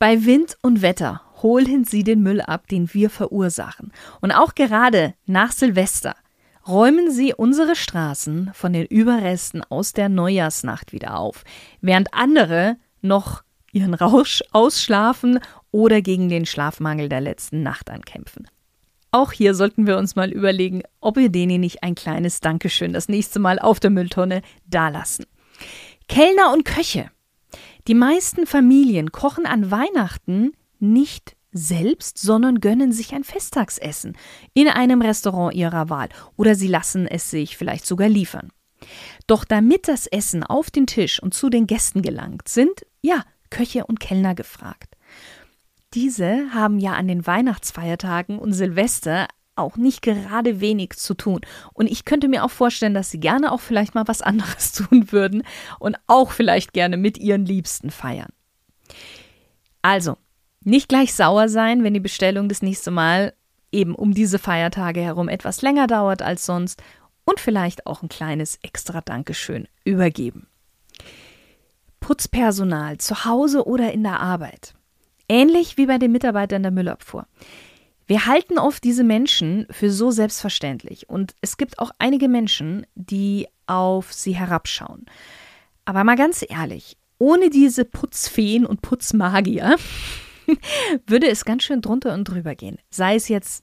Bei 0.00 0.24
Wind 0.24 0.58
und 0.60 0.82
Wetter 0.82 1.22
holen 1.40 1.84
sie 1.84 2.02
den 2.02 2.20
Müll 2.20 2.40
ab, 2.40 2.66
den 2.66 2.92
wir 2.92 3.10
verursachen. 3.10 3.92
Und 4.20 4.32
auch 4.32 4.56
gerade 4.56 5.14
nach 5.24 5.52
Silvester 5.52 6.16
räumen 6.66 7.12
sie 7.12 7.32
unsere 7.32 7.76
Straßen 7.76 8.50
von 8.54 8.72
den 8.72 8.86
Überresten 8.86 9.62
aus 9.62 9.92
der 9.92 10.08
Neujahrsnacht 10.08 10.92
wieder 10.92 11.16
auf, 11.16 11.44
während 11.80 12.12
andere 12.12 12.76
noch 13.02 13.44
ihren 13.72 13.94
Rausch 13.94 14.42
ausschlafen 14.52 15.40
oder 15.70 16.02
gegen 16.02 16.28
den 16.28 16.46
Schlafmangel 16.46 17.08
der 17.08 17.20
letzten 17.20 17.62
Nacht 17.62 17.90
ankämpfen. 17.90 18.48
Auch 19.10 19.32
hier 19.32 19.54
sollten 19.54 19.86
wir 19.86 19.96
uns 19.96 20.16
mal 20.16 20.30
überlegen, 20.30 20.82
ob 21.00 21.16
wir 21.16 21.30
denen 21.30 21.60
nicht 21.60 21.82
ein 21.82 21.94
kleines 21.94 22.40
Dankeschön 22.40 22.92
das 22.92 23.08
nächste 23.08 23.38
Mal 23.38 23.58
auf 23.58 23.80
der 23.80 23.90
Mülltonne 23.90 24.42
dalassen. 24.66 25.24
Kellner 26.08 26.52
und 26.52 26.64
Köche. 26.64 27.10
Die 27.86 27.94
meisten 27.94 28.46
Familien 28.46 29.12
kochen 29.12 29.46
an 29.46 29.70
Weihnachten 29.70 30.52
nicht 30.78 31.36
selbst, 31.52 32.18
sondern 32.18 32.60
gönnen 32.60 32.92
sich 32.92 33.14
ein 33.14 33.24
Festtagsessen 33.24 34.16
in 34.52 34.68
einem 34.68 35.00
Restaurant 35.00 35.54
ihrer 35.54 35.88
Wahl 35.88 36.10
oder 36.36 36.54
sie 36.54 36.68
lassen 36.68 37.06
es 37.06 37.30
sich 37.30 37.56
vielleicht 37.56 37.86
sogar 37.86 38.08
liefern. 38.08 38.50
Doch 39.26 39.44
damit 39.44 39.88
das 39.88 40.06
Essen 40.06 40.44
auf 40.44 40.70
den 40.70 40.86
Tisch 40.86 41.20
und 41.22 41.34
zu 41.34 41.48
den 41.48 41.66
Gästen 41.66 42.02
gelangt, 42.02 42.48
sind, 42.48 42.86
ja, 43.00 43.24
Köche 43.50 43.86
und 43.86 44.00
Kellner 44.00 44.34
gefragt. 44.34 44.96
Diese 45.94 46.52
haben 46.52 46.78
ja 46.78 46.92
an 46.94 47.08
den 47.08 47.26
Weihnachtsfeiertagen 47.26 48.38
und 48.38 48.52
Silvester 48.52 49.26
auch 49.56 49.76
nicht 49.76 50.02
gerade 50.02 50.60
wenig 50.60 50.94
zu 50.96 51.14
tun. 51.14 51.40
Und 51.72 51.90
ich 51.90 52.04
könnte 52.04 52.28
mir 52.28 52.44
auch 52.44 52.50
vorstellen, 52.50 52.94
dass 52.94 53.10
sie 53.10 53.20
gerne 53.20 53.52
auch 53.52 53.60
vielleicht 53.60 53.94
mal 53.94 54.06
was 54.06 54.22
anderes 54.22 54.72
tun 54.72 55.10
würden 55.12 55.42
und 55.78 55.96
auch 56.06 56.30
vielleicht 56.30 56.72
gerne 56.72 56.96
mit 56.96 57.18
ihren 57.18 57.44
Liebsten 57.44 57.90
feiern. 57.90 58.30
Also, 59.82 60.16
nicht 60.64 60.88
gleich 60.88 61.14
sauer 61.14 61.48
sein, 61.48 61.82
wenn 61.84 61.94
die 61.94 62.00
Bestellung 62.00 62.48
das 62.48 62.62
nächste 62.62 62.90
Mal 62.90 63.34
eben 63.72 63.94
um 63.94 64.14
diese 64.14 64.38
Feiertage 64.38 65.00
herum 65.00 65.28
etwas 65.28 65.62
länger 65.62 65.86
dauert 65.86 66.22
als 66.22 66.46
sonst 66.46 66.82
und 67.24 67.40
vielleicht 67.40 67.86
auch 67.86 68.02
ein 68.02 68.08
kleines 68.08 68.58
extra 68.62 69.00
Dankeschön 69.00 69.68
übergeben. 69.84 70.46
Putzpersonal 72.08 72.96
zu 72.96 73.26
Hause 73.26 73.66
oder 73.66 73.92
in 73.92 74.02
der 74.02 74.18
Arbeit. 74.18 74.72
Ähnlich 75.28 75.76
wie 75.76 75.84
bei 75.84 75.98
den 75.98 76.10
Mitarbeitern 76.10 76.62
der 76.62 76.72
Müllabfuhr. 76.72 77.26
Wir 78.06 78.24
halten 78.24 78.58
oft 78.58 78.82
diese 78.82 79.04
Menschen 79.04 79.66
für 79.70 79.90
so 79.90 80.10
selbstverständlich 80.10 81.10
und 81.10 81.34
es 81.42 81.58
gibt 81.58 81.78
auch 81.78 81.90
einige 81.98 82.28
Menschen, 82.28 82.86
die 82.94 83.46
auf 83.66 84.10
sie 84.10 84.32
herabschauen. 84.32 85.04
Aber 85.84 86.02
mal 86.02 86.16
ganz 86.16 86.42
ehrlich, 86.48 86.96
ohne 87.18 87.50
diese 87.50 87.84
Putzfeen 87.84 88.64
und 88.64 88.80
Putzmagier 88.80 89.76
würde 91.06 91.28
es 91.28 91.44
ganz 91.44 91.64
schön 91.64 91.82
drunter 91.82 92.14
und 92.14 92.24
drüber 92.24 92.54
gehen. 92.54 92.78
Sei 92.88 93.16
es 93.16 93.28
jetzt 93.28 93.62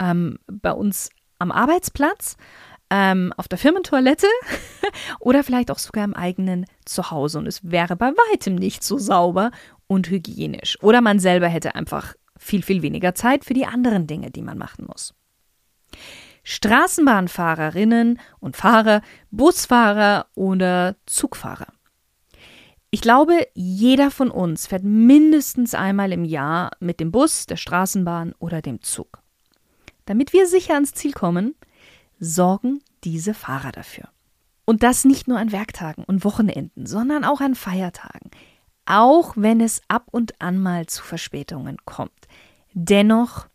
ähm, 0.00 0.40
bei 0.48 0.72
uns 0.72 1.08
am 1.38 1.52
Arbeitsplatz, 1.52 2.36
ähm, 2.90 3.32
auf 3.36 3.48
der 3.48 3.58
Firmentoilette 3.58 4.28
oder 5.20 5.42
vielleicht 5.42 5.70
auch 5.70 5.78
sogar 5.78 6.04
im 6.04 6.14
eigenen 6.14 6.66
Zuhause. 6.84 7.38
Und 7.38 7.46
es 7.46 7.68
wäre 7.70 7.96
bei 7.96 8.12
weitem 8.12 8.54
nicht 8.54 8.84
so 8.84 8.98
sauber 8.98 9.50
und 9.86 10.08
hygienisch. 10.08 10.78
Oder 10.82 11.00
man 11.00 11.18
selber 11.18 11.48
hätte 11.48 11.74
einfach 11.74 12.14
viel, 12.38 12.62
viel 12.62 12.82
weniger 12.82 13.14
Zeit 13.14 13.44
für 13.44 13.54
die 13.54 13.66
anderen 13.66 14.06
Dinge, 14.06 14.30
die 14.30 14.42
man 14.42 14.58
machen 14.58 14.86
muss. 14.86 15.14
Straßenbahnfahrerinnen 16.44 18.20
und 18.38 18.56
Fahrer, 18.56 19.02
Busfahrer 19.30 20.26
oder 20.34 20.94
Zugfahrer. 21.06 21.66
Ich 22.90 23.00
glaube, 23.00 23.48
jeder 23.54 24.12
von 24.12 24.30
uns 24.30 24.68
fährt 24.68 24.84
mindestens 24.84 25.74
einmal 25.74 26.12
im 26.12 26.24
Jahr 26.24 26.70
mit 26.78 27.00
dem 27.00 27.10
Bus, 27.10 27.46
der 27.46 27.56
Straßenbahn 27.56 28.32
oder 28.38 28.62
dem 28.62 28.80
Zug. 28.80 29.18
Damit 30.04 30.32
wir 30.32 30.46
sicher 30.46 30.74
ans 30.74 30.94
Ziel 30.94 31.12
kommen, 31.12 31.56
sorgen 32.18 32.80
diese 33.04 33.34
Fahrer 33.34 33.72
dafür. 33.72 34.08
Und 34.64 34.82
das 34.82 35.04
nicht 35.04 35.28
nur 35.28 35.38
an 35.38 35.52
Werktagen 35.52 36.04
und 36.04 36.24
Wochenenden, 36.24 36.86
sondern 36.86 37.24
auch 37.24 37.40
an 37.40 37.54
Feiertagen 37.54 38.30
auch 38.86 39.34
wenn 39.36 39.60
es 39.60 39.82
ab 39.88 40.06
und 40.10 40.40
an 40.40 40.58
mal 40.58 40.86
zu 40.86 41.02
Verspätungen 41.02 41.76
kommt. 41.84 42.12
Dennoch, 42.72 43.48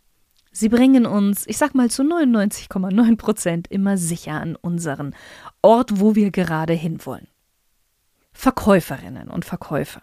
sie 0.51 0.69
bringen 0.69 1.05
uns, 1.05 1.47
ich 1.47 1.57
sag 1.57 1.73
mal 1.73 1.89
zu 1.89 2.03
99,9 2.03 3.17
Prozent 3.17 3.67
immer 3.69 3.97
sicher 3.97 4.33
an 4.33 4.55
unseren 4.55 5.15
Ort, 5.61 5.99
wo 5.99 6.15
wir 6.15 6.31
gerade 6.31 6.73
hinwollen. 6.73 7.27
Verkäuferinnen 8.33 9.29
und 9.29 9.45
Verkäufer. 9.45 10.01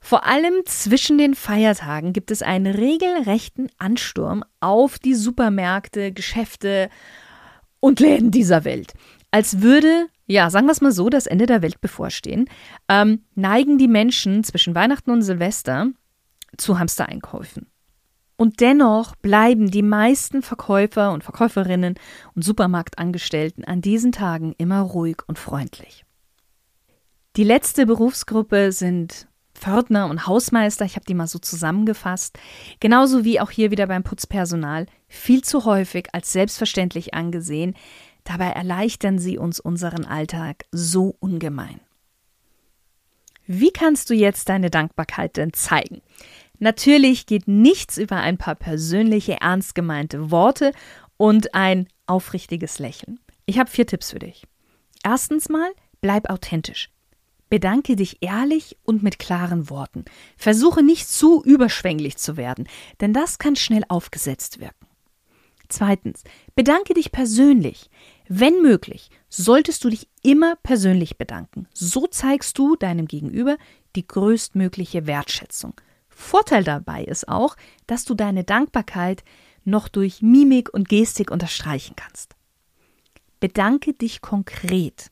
Vor 0.00 0.24
allem 0.24 0.54
zwischen 0.66 1.18
den 1.18 1.34
Feiertagen 1.34 2.12
gibt 2.12 2.30
es 2.30 2.42
einen 2.42 2.66
regelrechten 2.66 3.70
Ansturm 3.78 4.44
auf 4.60 4.98
die 4.98 5.14
Supermärkte, 5.14 6.12
Geschäfte 6.12 6.90
und 7.80 8.00
Läden 8.00 8.30
dieser 8.30 8.64
Welt. 8.64 8.94
Als 9.30 9.60
würde 9.60 10.06
ja, 10.26 10.50
sagen 10.50 10.66
wir 10.66 10.72
es 10.72 10.80
mal 10.80 10.92
so, 10.92 11.08
das 11.08 11.26
Ende 11.26 11.46
der 11.46 11.62
Welt 11.62 11.80
bevorstehen, 11.80 12.48
ähm, 12.88 13.22
neigen 13.34 13.78
die 13.78 13.88
Menschen 13.88 14.42
zwischen 14.44 14.74
Weihnachten 14.74 15.10
und 15.10 15.22
Silvester 15.22 15.88
zu 16.56 16.78
Hamstereinkäufen. 16.78 17.66
Und 18.36 18.60
dennoch 18.60 19.16
bleiben 19.16 19.70
die 19.70 19.82
meisten 19.82 20.42
Verkäufer 20.42 21.12
und 21.12 21.24
Verkäuferinnen 21.24 21.94
und 22.34 22.42
Supermarktangestellten 22.42 23.64
an 23.64 23.80
diesen 23.80 24.12
Tagen 24.12 24.54
immer 24.58 24.80
ruhig 24.80 25.18
und 25.26 25.38
freundlich. 25.38 26.04
Die 27.36 27.44
letzte 27.44 27.86
Berufsgruppe 27.86 28.72
sind 28.72 29.28
Pförtner 29.56 30.08
und 30.08 30.26
Hausmeister, 30.26 30.84
ich 30.84 30.96
habe 30.96 31.06
die 31.06 31.14
mal 31.14 31.26
so 31.26 31.38
zusammengefasst, 31.38 32.38
genauso 32.80 33.24
wie 33.24 33.40
auch 33.40 33.50
hier 33.50 33.70
wieder 33.70 33.86
beim 33.86 34.04
Putzpersonal, 34.04 34.86
viel 35.08 35.42
zu 35.42 35.64
häufig 35.64 36.08
als 36.12 36.32
selbstverständlich 36.32 37.14
angesehen, 37.14 37.74
Dabei 38.26 38.46
erleichtern 38.46 39.20
sie 39.20 39.38
uns 39.38 39.60
unseren 39.60 40.04
Alltag 40.04 40.64
so 40.72 41.16
ungemein. 41.20 41.80
Wie 43.46 43.70
kannst 43.70 44.10
du 44.10 44.14
jetzt 44.14 44.48
deine 44.48 44.68
Dankbarkeit 44.68 45.36
denn 45.36 45.52
zeigen? 45.52 46.02
Natürlich 46.58 47.26
geht 47.26 47.46
nichts 47.46 47.96
über 47.98 48.16
ein 48.16 48.36
paar 48.36 48.56
persönliche, 48.56 49.40
ernst 49.40 49.76
gemeinte 49.76 50.32
Worte 50.32 50.72
und 51.16 51.54
ein 51.54 51.86
aufrichtiges 52.06 52.80
Lächeln. 52.80 53.20
Ich 53.44 53.60
habe 53.60 53.70
vier 53.70 53.86
Tipps 53.86 54.10
für 54.10 54.18
dich. 54.18 54.44
Erstens 55.04 55.48
mal, 55.48 55.70
bleib 56.00 56.28
authentisch. 56.28 56.90
Bedanke 57.48 57.94
dich 57.94 58.18
ehrlich 58.20 58.76
und 58.82 59.02
mit 59.02 59.18
klaren 59.18 59.70
Worten. 59.70 60.04
Versuche 60.36 60.82
nicht 60.82 61.08
zu 61.08 61.42
überschwänglich 61.44 62.16
zu 62.16 62.36
werden, 62.36 62.68
denn 63.00 63.12
das 63.12 63.38
kann 63.38 63.56
schnell 63.56 63.84
aufgesetzt 63.88 64.58
wirken. 64.58 64.86
Zweitens, 65.68 66.22
bedanke 66.54 66.94
dich 66.94 67.12
persönlich. 67.12 67.90
Wenn 68.28 68.62
möglich, 68.62 69.10
solltest 69.28 69.84
du 69.84 69.90
dich 69.90 70.08
immer 70.22 70.56
persönlich 70.56 71.18
bedanken. 71.18 71.68
So 71.72 72.06
zeigst 72.06 72.58
du 72.58 72.76
deinem 72.76 73.06
Gegenüber 73.06 73.56
die 73.94 74.06
größtmögliche 74.06 75.06
Wertschätzung. 75.06 75.80
Vorteil 76.08 76.64
dabei 76.64 77.04
ist 77.04 77.28
auch, 77.28 77.56
dass 77.86 78.04
du 78.04 78.14
deine 78.14 78.44
Dankbarkeit 78.44 79.22
noch 79.64 79.88
durch 79.88 80.22
Mimik 80.22 80.72
und 80.72 80.88
Gestik 80.88 81.30
unterstreichen 81.30 81.94
kannst. 81.96 82.34
Bedanke 83.40 83.92
dich 83.92 84.22
konkret. 84.22 85.10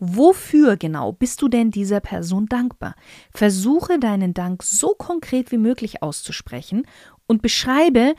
Wofür 0.00 0.76
genau 0.76 1.12
bist 1.12 1.42
du 1.42 1.48
denn 1.48 1.70
dieser 1.70 2.00
Person 2.00 2.46
dankbar? 2.46 2.94
Versuche 3.32 3.98
deinen 3.98 4.34
Dank 4.34 4.62
so 4.62 4.94
konkret 4.96 5.50
wie 5.50 5.58
möglich 5.58 6.02
auszusprechen 6.02 6.86
und 7.26 7.42
beschreibe, 7.42 8.14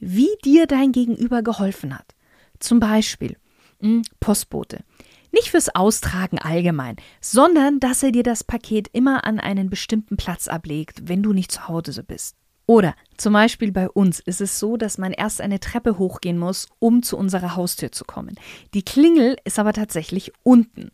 wie 0.00 0.30
dir 0.44 0.66
dein 0.66 0.92
Gegenüber 0.92 1.42
geholfen 1.42 1.96
hat. 1.96 2.14
Zum 2.58 2.80
Beispiel, 2.80 3.36
hm, 3.80 4.02
Postbote. 4.18 4.84
Nicht 5.32 5.50
fürs 5.50 5.72
Austragen 5.74 6.38
allgemein, 6.38 6.96
sondern 7.20 7.78
dass 7.78 8.02
er 8.02 8.10
dir 8.10 8.24
das 8.24 8.42
Paket 8.42 8.88
immer 8.92 9.24
an 9.24 9.38
einen 9.38 9.70
bestimmten 9.70 10.16
Platz 10.16 10.48
ablegt, 10.48 11.08
wenn 11.08 11.22
du 11.22 11.32
nicht 11.32 11.52
zu 11.52 11.68
Hause 11.68 12.02
bist. 12.02 12.34
Oder 12.66 12.94
zum 13.20 13.32
Beispiel 13.32 13.72
bei 13.72 13.88
uns 13.88 14.20
ist 14.20 14.40
es 14.40 14.58
so, 14.58 14.76
dass 14.76 14.98
man 14.98 15.12
erst 15.12 15.40
eine 15.40 15.60
Treppe 15.60 15.98
hochgehen 15.98 16.38
muss, 16.38 16.68
um 16.78 17.02
zu 17.02 17.16
unserer 17.16 17.56
Haustür 17.56 17.92
zu 17.92 18.04
kommen. 18.04 18.36
Die 18.74 18.84
Klingel 18.84 19.36
ist 19.44 19.58
aber 19.58 19.72
tatsächlich 19.72 20.32
unten. 20.42 20.90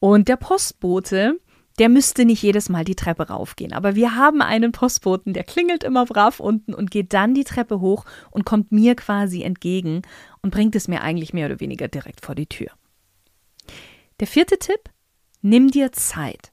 Und 0.00 0.28
der 0.28 0.36
Postbote 0.36 1.38
der 1.78 1.88
müsste 1.88 2.24
nicht 2.24 2.42
jedes 2.42 2.68
Mal 2.68 2.84
die 2.84 2.96
Treppe 2.96 3.28
raufgehen. 3.28 3.72
Aber 3.72 3.94
wir 3.94 4.16
haben 4.16 4.42
einen 4.42 4.72
Postboten, 4.72 5.32
der 5.32 5.44
klingelt 5.44 5.84
immer 5.84 6.06
brav 6.06 6.40
unten 6.40 6.74
und 6.74 6.90
geht 6.90 7.12
dann 7.12 7.34
die 7.34 7.44
Treppe 7.44 7.80
hoch 7.80 8.04
und 8.30 8.44
kommt 8.44 8.72
mir 8.72 8.96
quasi 8.96 9.42
entgegen 9.42 10.02
und 10.42 10.50
bringt 10.50 10.74
es 10.74 10.88
mir 10.88 11.02
eigentlich 11.02 11.32
mehr 11.32 11.46
oder 11.46 11.60
weniger 11.60 11.88
direkt 11.88 12.24
vor 12.24 12.34
die 12.34 12.46
Tür. 12.46 12.68
Der 14.20 14.26
vierte 14.26 14.58
Tipp, 14.58 14.90
nimm 15.40 15.70
dir 15.70 15.92
Zeit. 15.92 16.52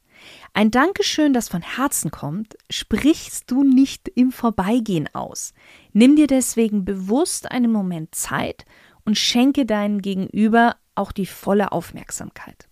Ein 0.53 0.71
Dankeschön, 0.71 1.33
das 1.33 1.49
von 1.49 1.61
Herzen 1.61 2.11
kommt, 2.11 2.55
sprichst 2.69 3.49
du 3.51 3.63
nicht 3.63 4.07
im 4.09 4.31
Vorbeigehen 4.31 5.09
aus. 5.13 5.53
Nimm 5.93 6.15
dir 6.15 6.27
deswegen 6.27 6.85
bewusst 6.85 7.51
einen 7.51 7.71
Moment 7.71 8.15
Zeit 8.15 8.65
und 9.03 9.17
schenke 9.17 9.65
deinen 9.65 10.01
Gegenüber 10.01 10.77
auch 10.95 11.11
die 11.11 11.25
volle 11.25 11.71
Aufmerksamkeit. 11.71 12.67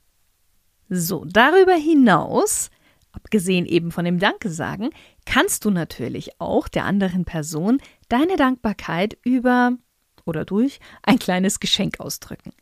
So, 0.89 1.25
darüber 1.25 1.73
hinaus, 1.73 2.69
abgesehen 3.11 3.65
eben 3.65 3.91
von 3.91 4.05
dem 4.05 4.19
Danke 4.19 4.49
sagen, 4.49 4.89
kannst 5.25 5.65
du 5.65 5.69
natürlich 5.69 6.39
auch 6.39 6.67
der 6.67 6.85
anderen 6.85 7.25
Person 7.25 7.81
deine 8.09 8.35
Dankbarkeit 8.35 9.17
über 9.23 9.77
oder 10.25 10.45
durch 10.45 10.79
ein 11.03 11.19
kleines 11.19 11.59
Geschenk 11.59 11.99
ausdrücken. 11.99 12.53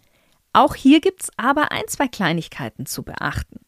Auch 0.54 0.76
hier 0.76 1.00
gibt 1.00 1.24
es 1.24 1.30
aber 1.38 1.72
ein, 1.72 1.88
zwei 1.88 2.08
Kleinigkeiten 2.08 2.86
zu 2.86 3.04
beachten. 3.04 3.60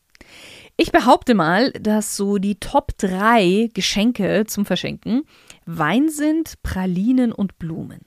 Ich 0.76 0.92
behaupte 0.92 1.36
mal, 1.36 1.72
dass 1.74 2.18
so 2.18 2.40
die 2.40 2.56
Top 2.56 2.98
3 2.98 3.70
Geschenke 3.74 4.46
zum 4.48 4.66
Verschenken 4.66 5.24
Wein 5.66 6.10
sind, 6.10 6.62
Pralinen 6.64 7.32
und 7.32 7.60
Blumen. 7.60 8.02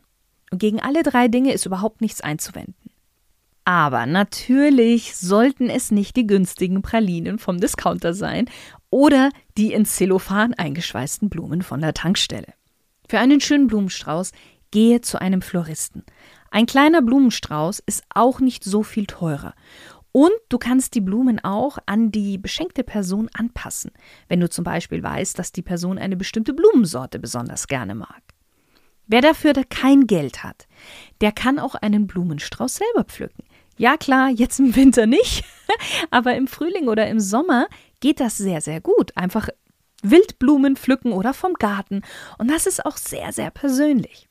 Und 0.50 0.58
gegen 0.58 0.80
alle 0.80 1.02
drei 1.04 1.28
Dinge 1.28 1.52
ist 1.52 1.64
überhaupt 1.64 2.00
nichts 2.00 2.20
einzuwenden. 2.20 2.74
Aber 3.64 4.06
natürlich 4.06 5.16
sollten 5.16 5.70
es 5.70 5.90
nicht 5.90 6.16
die 6.16 6.26
günstigen 6.26 6.82
Pralinen 6.82 7.38
vom 7.38 7.60
Discounter 7.60 8.14
sein 8.14 8.48
oder 8.90 9.30
die 9.56 9.72
in 9.72 9.84
Zellophan 9.84 10.54
eingeschweißten 10.54 11.28
Blumen 11.28 11.62
von 11.62 11.80
der 11.80 11.94
Tankstelle. 11.94 12.52
Für 13.08 13.20
einen 13.20 13.40
schönen 13.40 13.68
Blumenstrauß 13.68 14.32
gehe 14.70 15.00
zu 15.00 15.20
einem 15.20 15.42
Floristen. 15.42 16.04
Ein 16.50 16.66
kleiner 16.66 17.02
Blumenstrauß 17.02 17.80
ist 17.86 18.04
auch 18.14 18.40
nicht 18.40 18.64
so 18.64 18.82
viel 18.82 19.06
teurer. 19.06 19.54
Und 20.16 20.32
du 20.48 20.56
kannst 20.56 20.94
die 20.94 21.02
Blumen 21.02 21.44
auch 21.44 21.76
an 21.84 22.10
die 22.10 22.38
beschenkte 22.38 22.84
Person 22.84 23.28
anpassen, 23.34 23.90
wenn 24.28 24.40
du 24.40 24.48
zum 24.48 24.64
Beispiel 24.64 25.02
weißt, 25.02 25.38
dass 25.38 25.52
die 25.52 25.60
Person 25.60 25.98
eine 25.98 26.16
bestimmte 26.16 26.54
Blumensorte 26.54 27.18
besonders 27.18 27.66
gerne 27.66 27.94
mag. 27.94 28.22
Wer 29.06 29.20
dafür 29.20 29.52
kein 29.68 30.06
Geld 30.06 30.42
hat, 30.42 30.68
der 31.20 31.32
kann 31.32 31.58
auch 31.58 31.74
einen 31.74 32.06
Blumenstrauß 32.06 32.76
selber 32.76 33.04
pflücken. 33.04 33.44
Ja 33.76 33.98
klar, 33.98 34.30
jetzt 34.30 34.58
im 34.58 34.74
Winter 34.74 35.04
nicht, 35.04 35.44
aber 36.10 36.34
im 36.34 36.46
Frühling 36.46 36.88
oder 36.88 37.06
im 37.08 37.20
Sommer 37.20 37.66
geht 38.00 38.18
das 38.18 38.38
sehr, 38.38 38.62
sehr 38.62 38.80
gut. 38.80 39.14
Einfach 39.18 39.50
Wildblumen 40.02 40.76
pflücken 40.76 41.12
oder 41.12 41.34
vom 41.34 41.52
Garten. 41.52 42.00
Und 42.38 42.50
das 42.50 42.66
ist 42.66 42.86
auch 42.86 42.96
sehr, 42.96 43.34
sehr 43.34 43.50
persönlich. 43.50 44.25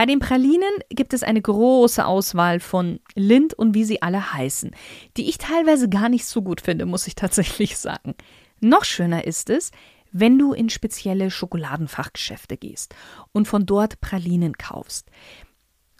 Bei 0.00 0.06
den 0.06 0.18
Pralinen 0.18 0.72
gibt 0.88 1.12
es 1.12 1.22
eine 1.22 1.42
große 1.42 2.06
Auswahl 2.06 2.58
von 2.58 3.00
Lind 3.16 3.52
und 3.52 3.74
wie 3.74 3.84
sie 3.84 4.00
alle 4.00 4.32
heißen, 4.32 4.70
die 5.18 5.28
ich 5.28 5.36
teilweise 5.36 5.90
gar 5.90 6.08
nicht 6.08 6.24
so 6.24 6.40
gut 6.40 6.62
finde, 6.62 6.86
muss 6.86 7.06
ich 7.06 7.16
tatsächlich 7.16 7.76
sagen. 7.76 8.14
Noch 8.60 8.86
schöner 8.86 9.26
ist 9.26 9.50
es, 9.50 9.72
wenn 10.10 10.38
du 10.38 10.54
in 10.54 10.70
spezielle 10.70 11.30
Schokoladenfachgeschäfte 11.30 12.56
gehst 12.56 12.94
und 13.32 13.46
von 13.46 13.66
dort 13.66 14.00
Pralinen 14.00 14.56
kaufst. 14.56 15.10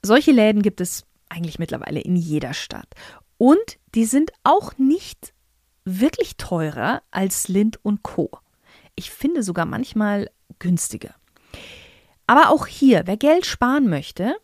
Solche 0.01 0.33
Läden 0.33 0.63
gibt 0.63 0.81
es 0.81 1.05
eigentlich 1.29 1.59
mittlerweile 1.59 2.01
in 2.01 2.17
jeder 2.17 2.55
Stadt. 2.55 2.89
Und 3.37 3.79
die 3.95 4.07
sind 4.07 4.33
auch 4.45 4.79
nicht 4.79 5.35
wirklich 5.85 6.39
teurer 6.39 7.03
als 7.11 7.49
Lind 7.49 7.79
und 7.85 8.03
Co. 8.03 8.31
Ich 8.95 9.11
finde 9.11 9.43
sogar 9.43 9.67
manchmal 9.67 10.31
günstiger. 10.59 11.20
Aber 12.31 12.51
auch 12.51 12.69
hier, 12.69 13.09
wer 13.09 13.17
Geld 13.17 13.45
sparen 13.45 13.89
möchte, 13.89 14.37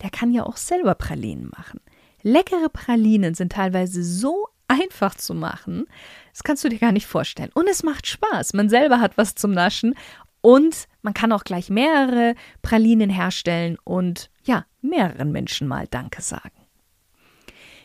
der 0.00 0.08
kann 0.08 0.32
ja 0.32 0.44
auch 0.44 0.56
selber 0.56 0.94
Pralinen 0.94 1.50
machen. 1.54 1.78
Leckere 2.22 2.70
Pralinen 2.70 3.34
sind 3.34 3.52
teilweise 3.52 4.02
so 4.02 4.46
einfach 4.66 5.14
zu 5.14 5.34
machen, 5.34 5.84
das 6.32 6.42
kannst 6.42 6.64
du 6.64 6.70
dir 6.70 6.78
gar 6.78 6.90
nicht 6.90 7.06
vorstellen. 7.06 7.50
Und 7.52 7.68
es 7.68 7.82
macht 7.82 8.06
Spaß. 8.06 8.54
Man 8.54 8.70
selber 8.70 8.98
hat 8.98 9.18
was 9.18 9.34
zum 9.34 9.50
Naschen 9.50 9.94
und 10.40 10.88
man 11.02 11.12
kann 11.12 11.30
auch 11.32 11.44
gleich 11.44 11.68
mehrere 11.68 12.34
Pralinen 12.62 13.10
herstellen 13.10 13.76
und 13.84 14.30
ja, 14.44 14.64
mehreren 14.80 15.30
Menschen 15.30 15.68
mal 15.68 15.86
Danke 15.86 16.22
sagen. 16.22 16.66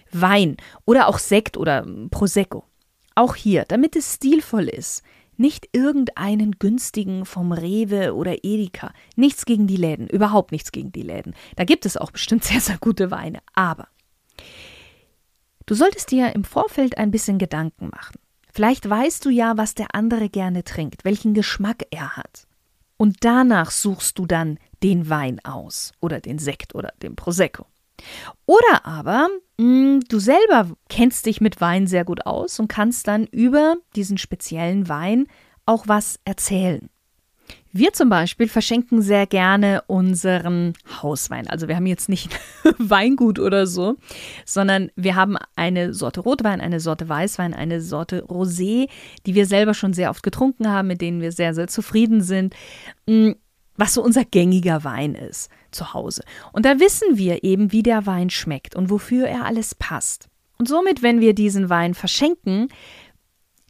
Wein 0.09 0.55
oder 0.85 1.09
auch 1.09 1.19
Sekt 1.19 1.57
oder 1.57 1.85
Prosecco. 2.11 2.63
Auch 3.13 3.35
hier, 3.35 3.65
damit 3.65 3.97
es 3.97 4.13
stilvoll 4.13 4.69
ist, 4.69 5.03
nicht 5.37 5.69
irgendeinen 5.71 6.53
günstigen 6.53 7.25
vom 7.25 7.51
Rewe 7.51 8.13
oder 8.15 8.43
Edeka. 8.43 8.93
Nichts 9.15 9.45
gegen 9.45 9.67
die 9.67 9.77
Läden, 9.77 10.07
überhaupt 10.07 10.51
nichts 10.51 10.71
gegen 10.71 10.91
die 10.91 11.01
Läden. 11.01 11.33
Da 11.55 11.63
gibt 11.63 11.85
es 11.85 11.97
auch 11.97 12.11
bestimmt 12.11 12.43
sehr, 12.43 12.61
sehr 12.61 12.77
gute 12.77 13.11
Weine. 13.11 13.39
Aber 13.53 13.87
du 15.65 15.75
solltest 15.75 16.11
dir 16.11 16.33
im 16.33 16.43
Vorfeld 16.43 16.97
ein 16.97 17.11
bisschen 17.11 17.37
Gedanken 17.37 17.89
machen. 17.89 18.19
Vielleicht 18.51 18.87
weißt 18.87 19.25
du 19.25 19.29
ja, 19.29 19.57
was 19.57 19.73
der 19.73 19.95
andere 19.95 20.29
gerne 20.29 20.63
trinkt, 20.63 21.05
welchen 21.05 21.33
Geschmack 21.33 21.87
er 21.89 22.15
hat. 22.15 22.45
Und 22.97 23.17
danach 23.21 23.71
suchst 23.71 24.19
du 24.19 24.27
dann 24.27 24.59
den 24.83 25.09
Wein 25.09 25.39
aus 25.43 25.91
oder 25.99 26.19
den 26.19 26.37
Sekt 26.37 26.75
oder 26.75 26.93
den 27.01 27.15
Prosecco. 27.15 27.65
Oder 28.45 28.85
aber 28.85 29.29
mh, 29.57 29.65
hm, 29.65 29.99
du 30.07 30.19
selber 30.19 30.69
kennst 30.89 31.25
dich 31.25 31.41
mit 31.41 31.61
Wein 31.61 31.87
sehr 31.87 32.05
gut 32.05 32.25
aus 32.25 32.59
und 32.59 32.67
kannst 32.67 33.07
dann 33.07 33.25
über 33.27 33.75
diesen 33.95 34.17
speziellen 34.17 34.89
Wein 34.89 35.27
auch 35.65 35.87
was 35.87 36.19
erzählen. 36.25 36.89
Wir 37.75 37.91
zum 37.91 38.07
Beispiel 38.07 38.47
verschenken 38.47 39.01
sehr 39.01 39.25
gerne 39.25 39.83
unseren 39.87 40.73
Hauswein. 41.01 41.47
Also 41.47 41.67
wir 41.67 41.75
haben 41.75 41.87
jetzt 41.87 42.07
nicht 42.07 42.29
Weingut 42.77 43.39
oder 43.39 43.65
so, 43.65 43.95
sondern 44.45 44.91
wir 44.95 45.15
haben 45.15 45.37
eine 45.55 45.93
Sorte 45.93 46.19
Rotwein, 46.19 46.61
eine 46.61 46.79
Sorte 46.79 47.09
Weißwein, 47.09 47.55
eine 47.55 47.81
Sorte 47.81 48.25
Rosé, 48.25 48.89
die 49.25 49.33
wir 49.33 49.47
selber 49.47 49.73
schon 49.73 49.93
sehr 49.93 50.11
oft 50.11 50.21
getrunken 50.21 50.69
haben, 50.69 50.87
mit 50.87 51.01
denen 51.01 51.19
wir 51.19 51.31
sehr, 51.31 51.55
sehr 51.55 51.67
zufrieden 51.67 52.21
sind, 52.21 52.53
mm, 53.07 53.31
was 53.75 53.93
so 53.93 54.03
unser 54.03 54.25
gängiger 54.25 54.83
Wein 54.83 55.15
ist 55.15 55.49
zu 55.71 55.93
Hause. 55.93 56.23
Und 56.51 56.65
da 56.65 56.79
wissen 56.79 57.17
wir 57.17 57.43
eben, 57.43 57.71
wie 57.71 57.83
der 57.83 58.05
Wein 58.05 58.29
schmeckt 58.29 58.75
und 58.75 58.89
wofür 58.89 59.27
er 59.27 59.45
alles 59.45 59.75
passt. 59.75 60.29
Und 60.57 60.67
somit, 60.67 61.01
wenn 61.01 61.19
wir 61.19 61.33
diesen 61.33 61.69
Wein 61.69 61.93
verschenken, 61.93 62.69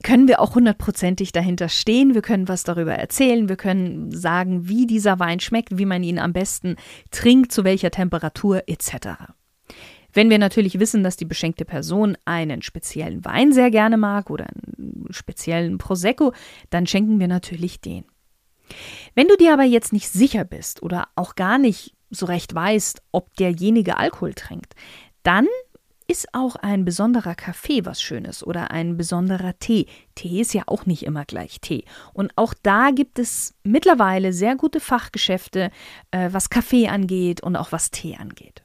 können 0.04 0.28
wir 0.28 0.42
auch 0.42 0.56
hundertprozentig 0.56 1.32
dahinter 1.32 1.70
stehen. 1.70 2.14
Wir 2.14 2.22
können 2.22 2.50
was 2.50 2.64
darüber 2.64 2.94
erzählen. 2.94 3.48
Wir 3.48 3.56
können 3.56 4.12
sagen, 4.12 4.68
wie 4.68 4.86
dieser 4.86 5.18
Wein 5.18 5.40
schmeckt, 5.40 5.78
wie 5.78 5.86
man 5.86 6.04
ihn 6.04 6.20
am 6.20 6.34
besten 6.34 6.76
trinkt, 7.10 7.52
zu 7.52 7.64
welcher 7.64 7.90
Temperatur 7.90 8.64
etc. 8.68 9.32
Wenn 10.12 10.30
wir 10.30 10.38
natürlich 10.38 10.80
wissen, 10.80 11.04
dass 11.04 11.16
die 11.16 11.26
beschenkte 11.26 11.66
Person 11.66 12.18
einen 12.26 12.62
speziellen 12.62 13.26
Wein 13.26 13.52
sehr 13.54 13.72
gerne 13.72 13.98
mag 13.98 14.30
oder 14.30 14.46
einen 14.48 15.08
speziellen 15.10 15.78
Prosecco, 15.78 16.34
dann 16.70 16.86
schenken 16.86 17.20
wir 17.20 17.28
natürlich 17.28 17.82
den. 17.82 18.04
Wenn 19.16 19.28
du 19.28 19.38
dir 19.38 19.54
aber 19.54 19.64
jetzt 19.64 19.94
nicht 19.94 20.10
sicher 20.10 20.44
bist 20.44 20.82
oder 20.84 21.08
auch 21.16 21.36
gar 21.36 21.58
nicht 21.58 21.96
so 22.10 22.26
recht 22.26 22.54
weißt, 22.54 23.02
ob 23.12 23.36
derjenige 23.36 23.98
Alkohol 23.98 24.34
trinkt, 24.34 24.74
dann 25.24 25.48
ist 26.08 26.28
auch 26.34 26.56
ein 26.58 26.86
besonderer 26.86 27.36
Kaffee 27.36 27.86
was 27.86 28.02
Schönes 28.02 28.46
oder 28.46 28.72
ein 28.72 28.98
besonderer 28.98 29.58
Tee. 29.60 29.88
Tee 30.16 30.42
ist 30.42 30.54
ja 30.54 30.64
auch 30.68 30.86
nicht 30.86 31.04
immer 31.04 31.26
gleich 31.26 31.62
Tee. 31.62 31.86
Und 32.14 32.32
auch 32.36 32.54
da 32.62 32.92
gibt 32.92 33.20
es 33.20 33.56
mittlerweile 33.64 34.34
sehr 34.34 34.56
gute 34.56 34.80
Fachgeschäfte, 34.80 35.72
äh, 36.12 36.30
was 36.32 36.50
Kaffee 36.50 36.88
angeht 36.88 37.42
und 37.42 37.56
auch 37.56 37.72
was 37.72 37.92
Tee 37.92 38.16
angeht. 38.18 38.64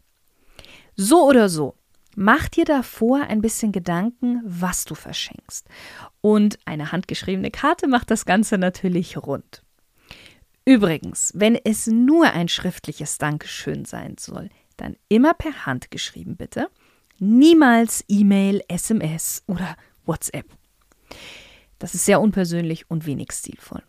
So 0.97 1.27
oder 1.27 1.49
so, 1.49 1.77
mach 2.17 2.49
dir 2.49 2.65
davor 2.65 3.23
ein 3.23 3.41
bisschen 3.41 3.73
Gedanken, 3.73 4.43
was 4.45 4.85
du 4.85 4.95
verschenkst. 4.95 5.67
Und 6.21 6.59
eine 6.65 6.91
handgeschriebene 6.91 7.51
Karte 7.51 7.87
macht 7.87 8.11
das 8.11 8.25
Ganze 8.25 8.59
natürlich 8.59 9.17
rund. 9.17 9.63
Übrigens, 10.69 11.33
wenn 11.35 11.55
es 11.55 11.87
nur 11.87 12.27
ein 12.27 12.47
schriftliches 12.49 13.17
Dankeschön 13.17 13.87
sein 13.87 14.17
soll, 14.21 14.51
dann 14.77 14.97
immer 15.09 15.33
per 15.33 15.65
Hand 15.65 15.91
geschrieben 15.91 16.37
bitte 16.37 16.69
Niemals 17.19 18.05
E-Mail, 18.07 18.63
SMS 18.69 19.43
oder 19.47 19.77
WhatsApp. 20.05 20.45
Das 21.79 21.95
ist 21.95 22.05
sehr 22.05 22.21
unpersönlich 22.21 22.91
und 22.91 23.07
wenig 23.07 23.33
stilvoll. 23.33 23.83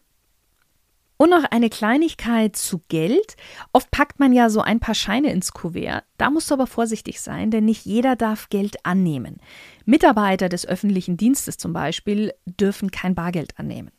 Und 1.17 1.31
noch 1.31 1.43
eine 1.51 1.69
Kleinigkeit 1.69 2.55
zu 2.55 2.79
Geld. 2.87 3.35
Oft 3.73 3.91
packt 3.91 4.21
man 4.21 4.31
ja 4.31 4.49
so 4.49 4.61
ein 4.61 4.79
paar 4.79 4.95
Scheine 4.95 5.33
ins 5.33 5.51
Kuvert. 5.51 6.05
Da 6.17 6.29
musst 6.29 6.49
du 6.49 6.53
aber 6.53 6.65
vorsichtig 6.65 7.19
sein, 7.19 7.51
denn 7.51 7.65
nicht 7.65 7.85
jeder 7.85 8.15
darf 8.15 8.47
Geld 8.47 8.85
annehmen. 8.85 9.41
Mitarbeiter 9.83 10.47
des 10.47 10.65
öffentlichen 10.65 11.17
Dienstes 11.17 11.57
zum 11.57 11.73
Beispiel 11.73 12.33
dürfen 12.45 12.89
kein 12.89 13.15
Bargeld 13.15 13.59
annehmen. 13.59 13.91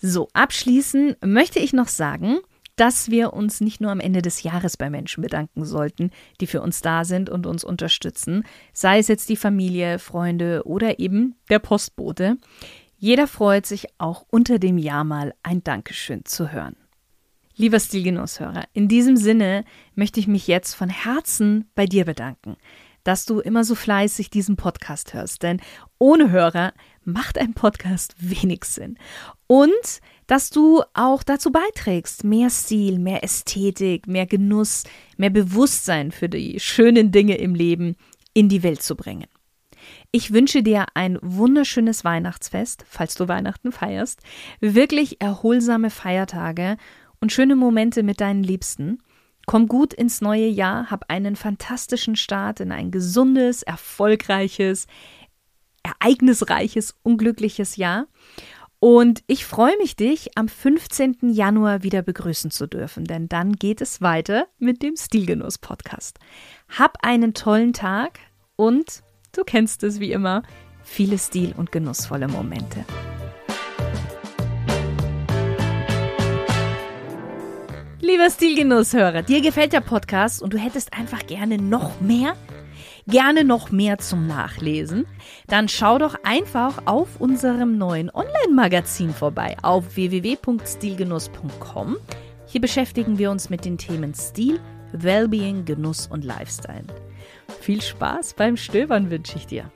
So, 0.00 0.28
abschließend 0.32 1.16
möchte 1.24 1.60
ich 1.60 1.72
noch 1.72 1.88
sagen, 1.88 2.38
dass 2.76 3.10
wir 3.10 3.32
uns 3.32 3.60
nicht 3.60 3.80
nur 3.80 3.90
am 3.90 4.00
Ende 4.00 4.20
des 4.20 4.42
Jahres 4.42 4.76
bei 4.76 4.90
Menschen 4.90 5.22
bedanken 5.22 5.64
sollten, 5.64 6.10
die 6.40 6.46
für 6.46 6.60
uns 6.60 6.80
da 6.80 7.04
sind 7.04 7.30
und 7.30 7.46
uns 7.46 7.64
unterstützen, 7.64 8.44
sei 8.72 8.98
es 8.98 9.08
jetzt 9.08 9.28
die 9.28 9.36
Familie, 9.36 9.98
Freunde 9.98 10.62
oder 10.64 10.98
eben 10.98 11.36
der 11.50 11.60
Postbote. 11.60 12.36
Jeder 12.96 13.26
freut 13.26 13.66
sich 13.66 13.86
auch 13.98 14.24
unter 14.28 14.58
dem 14.58 14.78
Jahr 14.78 15.04
mal 15.04 15.34
ein 15.42 15.62
Dankeschön 15.62 16.24
zu 16.24 16.52
hören. 16.52 16.76
Lieber 17.56 17.78
Stilgenusshörer, 17.78 18.64
in 18.72 18.88
diesem 18.88 19.16
Sinne 19.16 19.64
möchte 19.94 20.18
ich 20.18 20.26
mich 20.26 20.48
jetzt 20.48 20.74
von 20.74 20.88
Herzen 20.88 21.70
bei 21.76 21.86
dir 21.86 22.04
bedanken, 22.04 22.56
dass 23.04 23.26
du 23.26 23.38
immer 23.38 23.62
so 23.62 23.76
fleißig 23.76 24.30
diesen 24.30 24.56
Podcast 24.56 25.14
hörst, 25.14 25.44
denn 25.44 25.60
ohne 25.98 26.30
Hörer 26.30 26.72
macht 27.06 27.38
ein 27.38 27.54
Podcast 27.54 28.14
wenig 28.18 28.64
Sinn. 28.64 28.98
Und 29.46 30.00
dass 30.26 30.50
du 30.50 30.82
auch 30.94 31.22
dazu 31.22 31.52
beiträgst, 31.52 32.24
mehr 32.24 32.50
Stil, 32.50 32.98
mehr 32.98 33.22
Ästhetik, 33.22 34.06
mehr 34.06 34.26
Genuss, 34.26 34.84
mehr 35.16 35.30
Bewusstsein 35.30 36.12
für 36.12 36.28
die 36.28 36.58
schönen 36.60 37.12
Dinge 37.12 37.36
im 37.36 37.54
Leben 37.54 37.96
in 38.32 38.48
die 38.48 38.62
Welt 38.62 38.82
zu 38.82 38.96
bringen. 38.96 39.26
Ich 40.12 40.32
wünsche 40.32 40.62
dir 40.62 40.86
ein 40.94 41.18
wunderschönes 41.22 42.04
Weihnachtsfest, 42.04 42.84
falls 42.88 43.14
du 43.16 43.28
Weihnachten 43.28 43.72
feierst, 43.72 44.20
wirklich 44.60 45.20
erholsame 45.20 45.90
Feiertage 45.90 46.76
und 47.20 47.32
schöne 47.32 47.56
Momente 47.56 48.02
mit 48.02 48.20
deinen 48.20 48.42
Liebsten. 48.42 48.98
Komm 49.46 49.68
gut 49.68 49.92
ins 49.92 50.20
neue 50.20 50.46
Jahr, 50.46 50.90
hab 50.90 51.10
einen 51.10 51.36
fantastischen 51.36 52.16
Start 52.16 52.60
in 52.60 52.72
ein 52.72 52.90
gesundes, 52.90 53.62
erfolgreiches, 53.62 54.86
ereignisreiches, 55.84 56.96
unglückliches 57.02 57.76
Jahr. 57.76 58.06
Und 58.80 59.22
ich 59.28 59.46
freue 59.46 59.76
mich, 59.78 59.96
dich 59.96 60.36
am 60.36 60.48
15. 60.48 61.16
Januar 61.30 61.82
wieder 61.82 62.02
begrüßen 62.02 62.50
zu 62.50 62.66
dürfen, 62.66 63.04
denn 63.04 63.28
dann 63.28 63.54
geht 63.54 63.80
es 63.80 64.02
weiter 64.02 64.46
mit 64.58 64.82
dem 64.82 64.96
Stilgenuss 64.96 65.56
Podcast. 65.56 66.18
Hab 66.68 66.98
einen 67.02 67.32
tollen 67.32 67.72
Tag 67.72 68.18
und 68.56 69.02
du 69.32 69.42
kennst 69.44 69.84
es 69.84 70.00
wie 70.00 70.12
immer, 70.12 70.42
viele 70.82 71.16
stil- 71.16 71.54
und 71.56 71.72
genussvolle 71.72 72.28
Momente. 72.28 72.84
Lieber 78.00 78.28
Stilgenusshörer, 78.28 79.22
dir 79.22 79.40
gefällt 79.40 79.72
der 79.72 79.80
Podcast 79.80 80.42
und 80.42 80.52
du 80.52 80.58
hättest 80.58 80.92
einfach 80.92 81.26
gerne 81.26 81.56
noch 81.56 82.02
mehr? 82.02 82.36
Gerne 83.06 83.44
noch 83.44 83.70
mehr 83.70 83.98
zum 83.98 84.26
Nachlesen? 84.26 85.04
Dann 85.46 85.68
schau 85.68 85.98
doch 85.98 86.14
einfach 86.24 86.86
auf 86.86 87.20
unserem 87.20 87.76
neuen 87.76 88.08
Online-Magazin 88.10 89.10
vorbei 89.10 89.58
auf 89.62 89.96
www.stilgenuss.com. 89.96 91.98
Hier 92.46 92.62
beschäftigen 92.62 93.18
wir 93.18 93.30
uns 93.30 93.50
mit 93.50 93.66
den 93.66 93.76
Themen 93.76 94.14
Stil, 94.14 94.58
Wellbeing, 94.92 95.66
Genuss 95.66 96.06
und 96.06 96.24
Lifestyle. 96.24 96.86
Viel 97.60 97.82
Spaß 97.82 98.32
beim 98.34 98.56
Stöbern 98.56 99.10
wünsche 99.10 99.36
ich 99.36 99.46
dir. 99.46 99.70